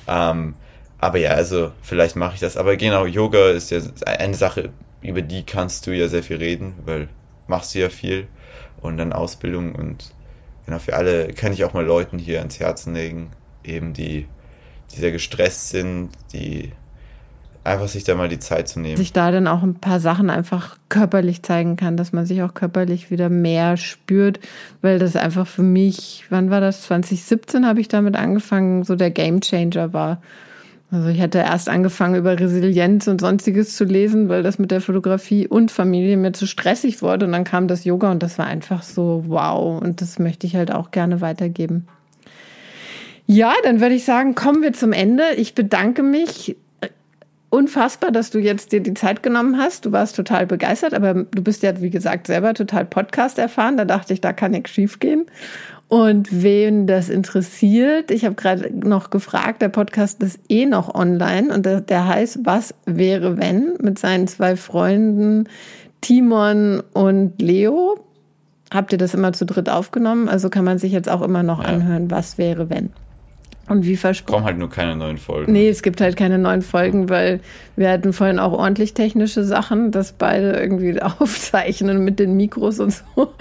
Ähm, 0.08 0.56
aber 1.00 1.18
ja, 1.18 1.32
also 1.32 1.72
vielleicht 1.82 2.16
mache 2.16 2.36
ich 2.36 2.40
das. 2.40 2.58
Aber 2.58 2.76
genau, 2.78 3.06
Yoga 3.06 3.50
ist 3.50 3.72
ja 3.72 3.80
eine 4.06 4.36
Sache, 4.36 4.70
über 5.02 5.22
die 5.22 5.44
kannst 5.44 5.88
du 5.88 5.92
ja 5.92 6.08
sehr 6.08 6.24
viel 6.24 6.38
reden, 6.38 6.74
weil 6.86 7.08
machst 7.48 7.76
du 7.76 7.80
ja 7.80 7.90
viel 7.90 8.28
und 8.82 8.98
dann 8.98 9.14
Ausbildung 9.14 9.76
und 9.76 10.14
genau, 10.66 10.80
für 10.80 10.96
alle 10.96 11.28
kann 11.34 11.54
ich 11.54 11.64
auch 11.64 11.74
mal 11.74 11.86
Leuten 11.86 12.18
hier 12.18 12.40
ans 12.40 12.60
Herzen 12.60 12.94
legen, 12.94 13.32
eben 13.64 13.94
die, 13.94 14.28
die 14.92 15.00
sehr 15.00 15.12
gestresst 15.12 15.70
sind, 15.70 16.10
die 16.34 16.72
einfach 17.64 17.88
sich 17.88 18.04
da 18.04 18.16
mal 18.16 18.28
die 18.28 18.40
Zeit 18.40 18.68
zu 18.68 18.80
nehmen. 18.80 18.98
Sich 18.98 19.14
da 19.14 19.32
dann 19.32 19.48
auch 19.48 19.64
ein 19.64 19.76
paar 19.76 20.00
Sachen 20.00 20.30
einfach 20.30 20.78
körperlich 20.90 21.44
zeigen 21.44 21.76
kann, 21.76 21.98
dass 21.98 22.12
man 22.12 22.26
sich 22.26 22.44
auch 22.44 22.54
körperlich 22.54 23.10
wieder 23.10 23.30
mehr 23.30 23.78
spürt, 23.78 24.40
weil 24.82 25.00
das 25.00 25.16
einfach 25.16 25.48
für 25.48 25.64
mich, 25.64 26.26
wann 26.30 26.50
war 26.50 26.62
das? 26.62 26.84
2017 26.84 27.66
habe 27.66 27.80
ich 27.80 27.88
damit 27.88 28.16
angefangen, 28.16 28.84
so 28.84 28.96
der 28.96 29.12
Game 29.12 29.42
Changer 29.42 29.94
war. 29.94 30.22
Also 30.94 31.08
ich 31.08 31.20
hatte 31.22 31.40
erst 31.40 31.70
angefangen 31.70 32.14
über 32.14 32.40
Resilienz 32.40 33.08
und 33.08 33.20
sonstiges 33.20 33.76
zu 33.76 33.84
lesen, 33.84 34.30
weil 34.30 34.44
das 34.44 34.60
mit 34.60 34.70
der 34.70 34.80
Fotografie 34.80 35.48
und 35.48 35.72
Familie 35.72 36.18
mir 36.18 36.34
zu 36.34 36.46
stressig 36.46 37.02
wurde. 37.02 37.26
Und 37.26 37.32
dann 37.32 37.46
kam 37.46 37.68
das 37.68 37.84
Yoga 37.84 38.12
und 38.12 38.22
das 38.22 38.38
war 38.38 38.46
einfach 38.46 38.84
so 38.84 39.24
wow. 39.26 39.82
Und 39.82 40.02
das 40.02 40.20
möchte 40.20 40.46
ich 40.46 40.56
halt 40.56 40.72
auch 40.72 40.92
gerne 40.92 41.20
weitergeben. 41.20 41.88
Ja, 43.26 43.54
dann 43.64 43.82
würde 43.82 43.96
ich 43.96 44.06
sagen, 44.06 44.36
kommen 44.36 44.62
wir 44.62 44.74
zum 44.74 44.92
Ende. 44.92 45.24
Ich 45.36 45.56
bedanke 45.56 46.04
mich 46.04 46.58
unfassbar, 47.50 48.12
dass 48.12 48.30
du 48.30 48.38
jetzt 48.38 48.72
dir 48.72 48.82
die 48.82 48.94
Zeit 48.94 49.24
genommen 49.24 49.58
hast. 49.58 49.86
Du 49.86 49.92
warst 49.92 50.16
total 50.16 50.46
begeistert, 50.46 50.94
aber 50.94 51.24
du 51.24 51.42
bist 51.42 51.64
ja, 51.64 51.82
wie 51.82 51.90
gesagt, 51.90 52.28
selber 52.28 52.54
total 52.54 52.86
Podcast 52.86 53.40
erfahren. 53.40 53.78
Da 53.78 53.86
dachte 53.86 54.14
ich, 54.14 54.22
da 54.22 54.32
kann 54.32 54.52
nichts 54.52 54.70
schief 54.70 55.00
gehen. 55.00 55.26
Und 55.94 56.42
wen 56.42 56.88
das 56.88 57.08
interessiert, 57.08 58.10
ich 58.10 58.26
habe 58.26 58.34
gerade 58.34 58.72
noch 58.74 59.12
gefragt, 59.12 59.62
der 59.62 59.70
Podcast 59.70 60.24
ist 60.24 60.40
eh 60.50 60.66
noch 60.66 60.96
online 60.96 61.54
und 61.54 61.68
der, 61.68 61.82
der 61.82 62.08
heißt 62.08 62.40
Was 62.42 62.74
wäre 62.88 63.38
wenn 63.38 63.76
mit 63.80 64.00
seinen 64.00 64.26
zwei 64.26 64.56
Freunden 64.56 65.48
Timon 66.02 66.82
und 66.94 67.40
Leo. 67.40 68.00
Habt 68.74 68.92
ihr 68.92 68.98
das 68.98 69.14
immer 69.14 69.34
zu 69.34 69.46
dritt 69.46 69.70
aufgenommen? 69.70 70.30
Also 70.30 70.50
kann 70.50 70.66
man 70.66 70.80
sich 70.80 70.92
jetzt 70.92 71.10
auch 71.10 71.22
immer 71.22 71.44
noch 71.44 71.62
ja. 71.62 71.70
anhören, 71.70 72.10
was 72.10 72.40
wäre 72.40 72.72
wenn. 72.72 72.90
Und 73.70 73.86
wie 73.86 73.96
versprochen. 73.96 74.36
Kommen 74.36 74.46
halt 74.46 74.58
nur 74.58 74.70
keine 74.70 74.98
neuen 74.98 75.18
Folgen. 75.18 75.52
Nee, 75.54 75.70
es 75.70 75.84
gibt 75.84 76.02
halt 76.02 76.18
keine 76.18 76.38
neuen 76.38 76.62
Folgen, 76.62 77.10
weil 77.10 77.40
wir 77.78 77.90
hatten 77.90 78.12
vorhin 78.12 78.38
auch 78.38 78.52
ordentlich 78.52 78.94
technische 78.94 79.46
Sachen, 79.46 79.92
dass 79.92 80.12
beide 80.12 80.52
irgendwie 80.52 81.02
aufzeichnen 81.02 82.04
mit 82.04 82.20
den 82.20 82.36
Mikros 82.36 82.80
und 82.80 82.92
so. 82.92 83.04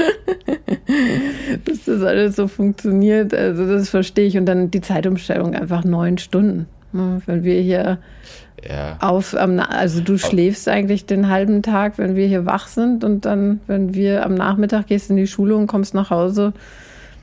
dass 1.64 1.85
das 1.87 2.02
alles 2.02 2.37
so 2.37 2.46
funktioniert. 2.46 3.35
Also 3.35 3.66
das 3.66 3.90
verstehe 3.90 4.26
ich. 4.26 4.38
Und 4.38 4.46
dann 4.46 4.70
die 4.70 4.80
Zeitumstellung 4.80 5.54
einfach 5.54 5.82
neun 5.82 6.18
Stunden. 6.18 6.66
Ne, 6.92 7.22
wenn 7.26 7.42
wir 7.42 7.61
hier 7.61 7.98
ja. 8.68 8.98
auf, 9.00 9.35
also 9.35 10.00
du 10.00 10.18
schläfst 10.18 10.68
eigentlich 10.68 11.06
den 11.06 11.28
halben 11.28 11.62
Tag, 11.62 11.98
wenn 11.98 12.16
wir 12.16 12.26
hier 12.26 12.46
wach 12.46 12.68
sind 12.68 13.02
und 13.02 13.24
dann, 13.24 13.61
wenn 13.66 13.94
wir 13.94 14.24
am 14.24 14.35
Nachmittag 14.35 14.87
gehst 14.87 15.11
in 15.11 15.16
die 15.16 15.26
Schule 15.26 15.56
und 15.56 15.66
kommst 15.66 15.94
nach 15.94 16.11
Hause, 16.11 16.52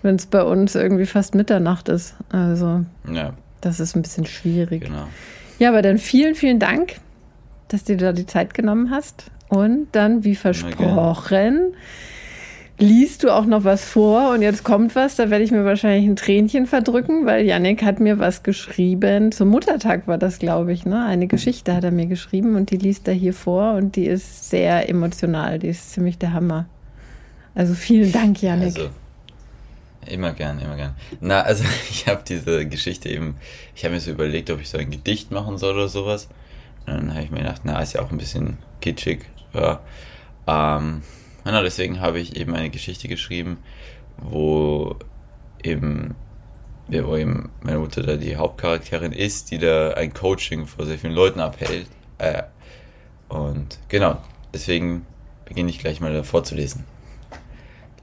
wenn 0.01 0.15
es 0.15 0.25
bei 0.25 0.43
uns 0.43 0.75
irgendwie 0.75 1.05
fast 1.05 1.35
Mitternacht 1.35 1.89
ist. 1.89 2.15
Also 2.29 2.85
ja. 3.11 3.33
das 3.61 3.79
ist 3.79 3.95
ein 3.95 4.01
bisschen 4.01 4.25
schwierig. 4.25 4.85
Genau. 4.85 5.07
Ja, 5.59 5.69
aber 5.69 5.81
dann 5.81 5.97
vielen, 5.97 6.35
vielen 6.35 6.59
Dank, 6.59 6.95
dass 7.67 7.83
du 7.83 7.97
dir 7.97 8.07
da 8.07 8.13
die 8.13 8.25
Zeit 8.25 8.53
genommen 8.53 8.91
hast. 8.91 9.25
Und 9.49 9.87
dann, 9.93 10.23
wie 10.23 10.35
versprochen, 10.35 11.73
liest 12.79 13.23
du 13.23 13.29
auch 13.29 13.45
noch 13.45 13.63
was 13.65 13.83
vor 13.83 14.31
und 14.31 14.41
jetzt 14.41 14.63
kommt 14.63 14.95
was, 14.95 15.17
da 15.17 15.29
werde 15.29 15.43
ich 15.43 15.51
mir 15.51 15.65
wahrscheinlich 15.65 16.09
ein 16.09 16.15
Tränchen 16.15 16.65
verdrücken, 16.65 17.25
weil 17.25 17.45
Yannick 17.45 17.83
hat 17.83 17.99
mir 17.99 18.19
was 18.19 18.43
geschrieben. 18.43 19.31
Zum 19.31 19.49
Muttertag 19.49 20.07
war 20.07 20.17
das, 20.17 20.39
glaube 20.39 20.71
ich, 20.71 20.85
ne? 20.85 21.03
Eine 21.05 21.27
Geschichte 21.27 21.75
hat 21.75 21.83
er 21.83 21.91
mir 21.91 22.05
geschrieben 22.05 22.55
und 22.55 22.71
die 22.71 22.77
liest 22.77 23.07
er 23.07 23.13
hier 23.13 23.33
vor 23.33 23.73
und 23.73 23.95
die 23.95 24.05
ist 24.05 24.49
sehr 24.49 24.87
emotional. 24.89 25.59
Die 25.59 25.67
ist 25.67 25.91
ziemlich 25.91 26.17
der 26.17 26.31
Hammer. 26.33 26.67
Also 27.53 27.73
vielen 27.73 28.11
Dank, 28.11 28.41
Yannick. 28.41 28.77
Also, 28.77 28.89
Immer 30.05 30.31
gern, 30.33 30.59
immer 30.59 30.75
gern. 30.75 30.95
Na, 31.19 31.41
also 31.41 31.63
ich 31.89 32.07
habe 32.07 32.23
diese 32.27 32.65
Geschichte 32.67 33.09
eben, 33.09 33.37
ich 33.75 33.83
habe 33.83 33.95
mir 33.95 34.01
so 34.01 34.11
überlegt, 34.11 34.49
ob 34.49 34.61
ich 34.61 34.69
so 34.69 34.77
ein 34.77 34.91
Gedicht 34.91 35.31
machen 35.31 35.57
soll 35.57 35.75
oder 35.75 35.89
sowas. 35.89 36.29
Und 36.85 36.93
dann 36.93 37.13
habe 37.13 37.23
ich 37.23 37.31
mir 37.31 37.39
gedacht, 37.39 37.61
na, 37.63 37.81
ist 37.81 37.93
ja 37.93 38.01
auch 38.01 38.11
ein 38.11 38.17
bisschen 38.17 38.57
kitschig. 38.81 39.25
Ja. 39.53 39.81
Ähm, 40.47 41.03
genau, 41.43 41.61
deswegen 41.61 41.99
habe 41.99 42.19
ich 42.19 42.35
eben 42.35 42.55
eine 42.55 42.69
Geschichte 42.69 43.07
geschrieben, 43.07 43.57
wo 44.17 44.95
eben, 45.63 46.15
wo 46.87 47.15
eben 47.15 47.49
meine 47.61 47.79
Mutter 47.79 48.01
da 48.01 48.15
die 48.15 48.37
Hauptcharakterin 48.37 49.11
ist, 49.11 49.51
die 49.51 49.59
da 49.59 49.91
ein 49.91 50.13
Coaching 50.13 50.65
vor 50.65 50.85
sehr 50.85 50.97
vielen 50.97 51.13
Leuten 51.13 51.39
abhält. 51.39 51.87
Äh, 52.17 52.43
und 53.27 53.77
genau, 53.89 54.17
deswegen 54.53 55.05
beginne 55.45 55.69
ich 55.69 55.79
gleich 55.79 55.99
mal 55.99 56.23
vorzulesen. 56.23 56.85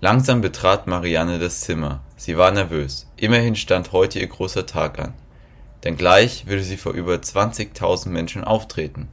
Langsam 0.00 0.42
betrat 0.42 0.87
Marianne 0.87 1.38
das 1.38 1.61
Zimmer. 1.61 2.02
Sie 2.16 2.37
war 2.37 2.50
nervös. 2.50 3.11
Immerhin 3.16 3.56
stand 3.56 3.92
heute 3.92 4.18
ihr 4.18 4.26
großer 4.26 4.66
Tag 4.66 4.98
an. 4.98 5.14
Denn 5.85 5.96
gleich 5.96 6.46
würde 6.46 6.62
sie 6.62 6.76
vor 6.76 6.92
über 6.92 7.14
20.000 7.14 8.11
Menschen 8.11 8.44
auftreten. 8.44 9.09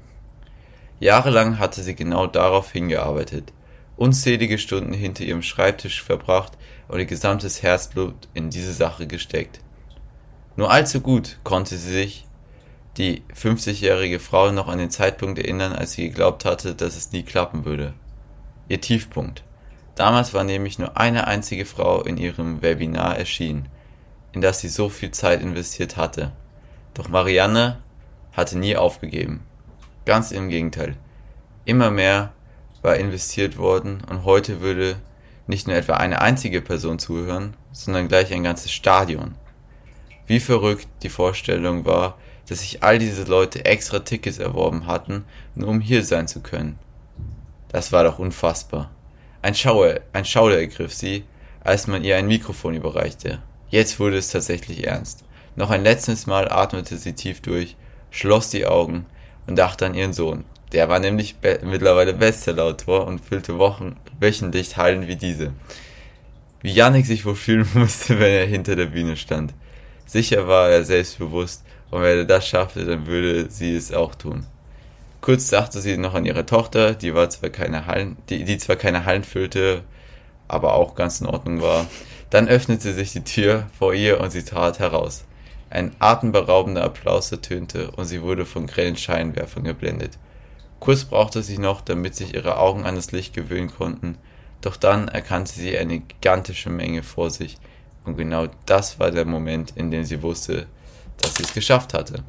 Jahrelang 0.99 1.57
hatte 1.57 1.83
sie 1.83 1.95
genau 1.95 2.27
darauf 2.27 2.71
hingearbeitet, 2.71 3.53
unzählige 3.95 4.57
Stunden 4.57 4.93
hinter 4.93 5.23
ihrem 5.23 5.41
Schreibtisch 5.41 6.03
verbracht 6.03 6.53
und 6.89 6.99
ihr 6.99 7.05
gesamtes 7.05 7.63
Herzblut 7.63 8.15
in 8.33 8.49
diese 8.49 8.73
Sache 8.73 9.07
gesteckt. 9.07 9.61
Nur 10.57 10.69
allzu 10.69 10.99
gut 10.99 11.39
konnte 11.43 11.77
sie 11.77 11.91
sich, 11.91 12.27
die 12.97 13.23
50-jährige 13.33 14.19
Frau, 14.19 14.51
noch 14.51 14.67
an 14.67 14.77
den 14.77 14.91
Zeitpunkt 14.91 15.39
erinnern, 15.39 15.73
als 15.73 15.93
sie 15.93 16.09
geglaubt 16.09 16.45
hatte, 16.45 16.75
dass 16.75 16.95
es 16.95 17.11
nie 17.11 17.23
klappen 17.23 17.65
würde. 17.65 17.93
Ihr 18.67 18.81
Tiefpunkt. 18.81 19.43
Damals 19.95 20.33
war 20.33 20.43
nämlich 20.43 20.79
nur 20.79 20.97
eine 20.97 21.27
einzige 21.27 21.65
Frau 21.65 22.01
in 22.01 22.17
ihrem 22.17 22.61
Webinar 22.61 23.17
erschienen, 23.17 23.69
in 24.31 24.41
das 24.41 24.59
sie 24.59 24.69
so 24.69 24.89
viel 24.89 25.11
Zeit 25.11 25.41
investiert 25.41 25.97
hatte. 25.97 26.31
Doch 26.93 27.09
Marianne 27.09 27.79
hatte 28.31 28.57
nie 28.57 28.75
aufgegeben. 28.75 29.41
Ganz 30.05 30.31
im 30.31 30.49
Gegenteil. 30.49 30.97
Immer 31.65 31.91
mehr 31.91 32.33
war 32.81 32.97
investiert 32.97 33.57
worden 33.57 34.01
und 34.09 34.25
heute 34.25 34.61
würde 34.61 34.97
nicht 35.47 35.67
nur 35.67 35.75
etwa 35.75 35.93
eine 35.93 36.21
einzige 36.21 36.61
Person 36.61 36.99
zuhören, 36.99 37.55
sondern 37.71 38.07
gleich 38.07 38.33
ein 38.33 38.43
ganzes 38.43 38.71
Stadion. 38.71 39.35
Wie 40.25 40.39
verrückt 40.39 40.87
die 41.03 41.09
Vorstellung 41.09 41.85
war, 41.85 42.17
dass 42.47 42.59
sich 42.59 42.83
all 42.83 42.99
diese 42.99 43.23
Leute 43.23 43.65
extra 43.65 43.99
Tickets 43.99 44.37
erworben 44.39 44.87
hatten, 44.87 45.25
nur 45.55 45.69
um 45.69 45.79
hier 45.79 46.03
sein 46.03 46.27
zu 46.27 46.41
können. 46.41 46.77
Das 47.69 47.91
war 47.91 48.03
doch 48.03 48.19
unfassbar. 48.19 48.89
Ein 49.43 49.55
Schauer, 49.55 49.99
ein 50.13 50.23
Schauder 50.23 50.57
ergriff 50.57 50.93
sie, 50.93 51.25
als 51.65 51.87
man 51.87 52.05
ihr 52.05 52.15
ein 52.15 52.27
Mikrofon 52.27 52.75
überreichte. 52.75 53.41
Jetzt 53.69 53.99
wurde 53.99 54.15
es 54.15 54.29
tatsächlich 54.29 54.87
ernst. 54.87 55.25
Noch 55.57 55.69
ein 55.69 55.83
letztes 55.83 56.27
Mal 56.27 56.49
atmete 56.49 56.95
sie 56.95 57.11
tief 57.11 57.41
durch, 57.41 57.75
schloss 58.09 58.51
die 58.51 58.65
Augen 58.65 59.05
und 59.45 59.57
dachte 59.57 59.85
an 59.85 59.95
ihren 59.95 60.13
Sohn. 60.13 60.45
Der 60.71 60.87
war 60.87 60.99
nämlich 60.99 61.35
be 61.35 61.59
mittlerweile 61.61 62.13
Bestsellerautor 62.13 63.05
und 63.05 63.19
füllte 63.19 63.57
Wochen 63.59 63.97
wöchentlich 64.17 64.77
Hallen 64.77 65.07
wie 65.07 65.17
diese. 65.17 65.51
Wie 66.61 66.71
Yannick 66.71 67.05
sich 67.05 67.25
wohl 67.25 67.35
fühlen 67.35 67.67
musste, 67.73 68.21
wenn 68.21 68.31
er 68.31 68.45
hinter 68.45 68.77
der 68.77 68.85
Bühne 68.85 69.17
stand. 69.17 69.53
Sicher 70.05 70.47
war 70.47 70.69
er 70.69 70.85
selbstbewusst 70.85 71.65
und 71.91 72.01
wenn 72.01 72.19
er 72.19 72.25
das 72.25 72.47
schaffte, 72.47 72.85
dann 72.85 73.07
würde 73.07 73.51
sie 73.51 73.75
es 73.75 73.91
auch 73.91 74.15
tun. 74.15 74.45
Kurz 75.23 75.47
dachte 75.47 75.79
sie 75.79 75.95
noch 75.95 76.15
an 76.15 76.25
ihre 76.25 76.45
Tochter, 76.45 76.95
die 76.95 77.15
war 77.15 77.29
zwar 77.29 77.49
keine 77.49 77.85
Hallen, 77.85 78.17
die, 78.27 78.43
die 78.43 78.57
zwar 78.57 78.75
keine 78.75 79.05
Hallen 79.05 79.23
füllte, 79.23 79.85
aber 80.49 80.73
auch 80.73 80.95
ganz 80.95 81.21
in 81.21 81.27
Ordnung 81.27 81.61
war. 81.61 81.85
Dann 82.29 82.49
öffnete 82.49 82.91
sich 82.91 83.13
die 83.13 83.23
Tür 83.23 83.67
vor 83.79 83.93
ihr 83.93 84.19
und 84.19 84.31
sie 84.31 84.43
trat 84.43 84.79
heraus. 84.79 85.23
Ein 85.69 85.95
atemberaubender 85.99 86.83
Applaus 86.83 87.31
ertönte 87.31 87.91
und 87.91 88.03
sie 88.03 88.21
wurde 88.21 88.45
von 88.45 88.67
grellen 88.67 88.97
Scheinwerfern 88.97 89.63
geblendet. 89.63 90.19
Kurz 90.81 91.05
brauchte 91.05 91.41
sie 91.41 91.57
noch, 91.57 91.79
damit 91.79 92.15
sich 92.15 92.33
ihre 92.33 92.57
Augen 92.57 92.83
an 92.85 92.95
das 92.95 93.13
Licht 93.13 93.33
gewöhnen 93.33 93.71
konnten, 93.71 94.17
doch 94.59 94.75
dann 94.75 95.07
erkannte 95.07 95.53
sie 95.53 95.77
eine 95.77 95.99
gigantische 95.99 96.69
Menge 96.69 97.01
vor 97.01 97.29
sich, 97.29 97.55
und 98.03 98.17
genau 98.17 98.47
das 98.65 98.99
war 98.99 99.09
der 99.09 99.23
Moment, 99.23 99.71
in 99.77 99.89
dem 99.89 100.03
sie 100.03 100.21
wusste, 100.21 100.67
dass 101.21 101.35
sie 101.35 101.43
es 101.43 101.53
geschafft 101.53 101.93
hatte. 101.93 102.25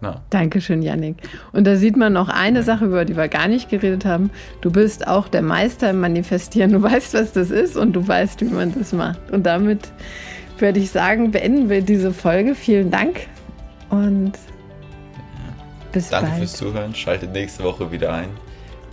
Ja. 0.00 0.20
Dankeschön, 0.30 0.82
Yannick. 0.82 1.16
Und 1.52 1.66
da 1.66 1.74
sieht 1.76 1.96
man 1.96 2.12
noch 2.12 2.28
eine 2.28 2.62
Sache, 2.62 2.84
über 2.84 3.04
die 3.04 3.16
wir 3.16 3.28
gar 3.28 3.48
nicht 3.48 3.68
geredet 3.68 4.04
haben. 4.04 4.30
Du 4.60 4.70
bist 4.70 5.08
auch 5.08 5.26
der 5.26 5.42
Meister 5.42 5.90
im 5.90 6.00
Manifestieren. 6.00 6.72
Du 6.72 6.82
weißt, 6.82 7.14
was 7.14 7.32
das 7.32 7.50
ist 7.50 7.76
und 7.76 7.94
du 7.94 8.06
weißt, 8.06 8.40
wie 8.40 8.52
man 8.52 8.72
das 8.78 8.92
macht. 8.92 9.30
Und 9.32 9.44
damit 9.44 9.90
würde 10.58 10.78
ich 10.78 10.90
sagen, 10.90 11.32
beenden 11.32 11.68
wir 11.68 11.82
diese 11.82 12.12
Folge. 12.12 12.54
Vielen 12.54 12.90
Dank 12.90 13.26
und 13.90 14.32
bis 15.92 16.10
Danke 16.10 16.28
bald. 16.30 16.38
fürs 16.40 16.52
Zuhören. 16.54 16.94
Schaltet 16.94 17.32
nächste 17.32 17.64
Woche 17.64 17.90
wieder 17.90 18.12
ein. 18.12 18.28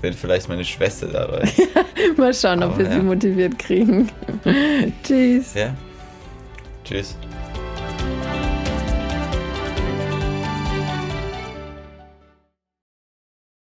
Wenn 0.01 0.13
vielleicht 0.13 0.49
meine 0.49 0.65
Schwester 0.65 1.07
dabei 1.07 1.41
ist. 1.41 1.59
Mal 2.17 2.33
schauen, 2.33 2.63
ob 2.63 2.71
Aber, 2.71 2.79
wir 2.79 2.85
ja. 2.85 2.91
sie 2.93 2.99
motiviert 3.01 3.59
kriegen. 3.59 4.09
Tschüss. 5.03 5.53
Ja. 5.53 5.73
Tschüss. 6.83 7.15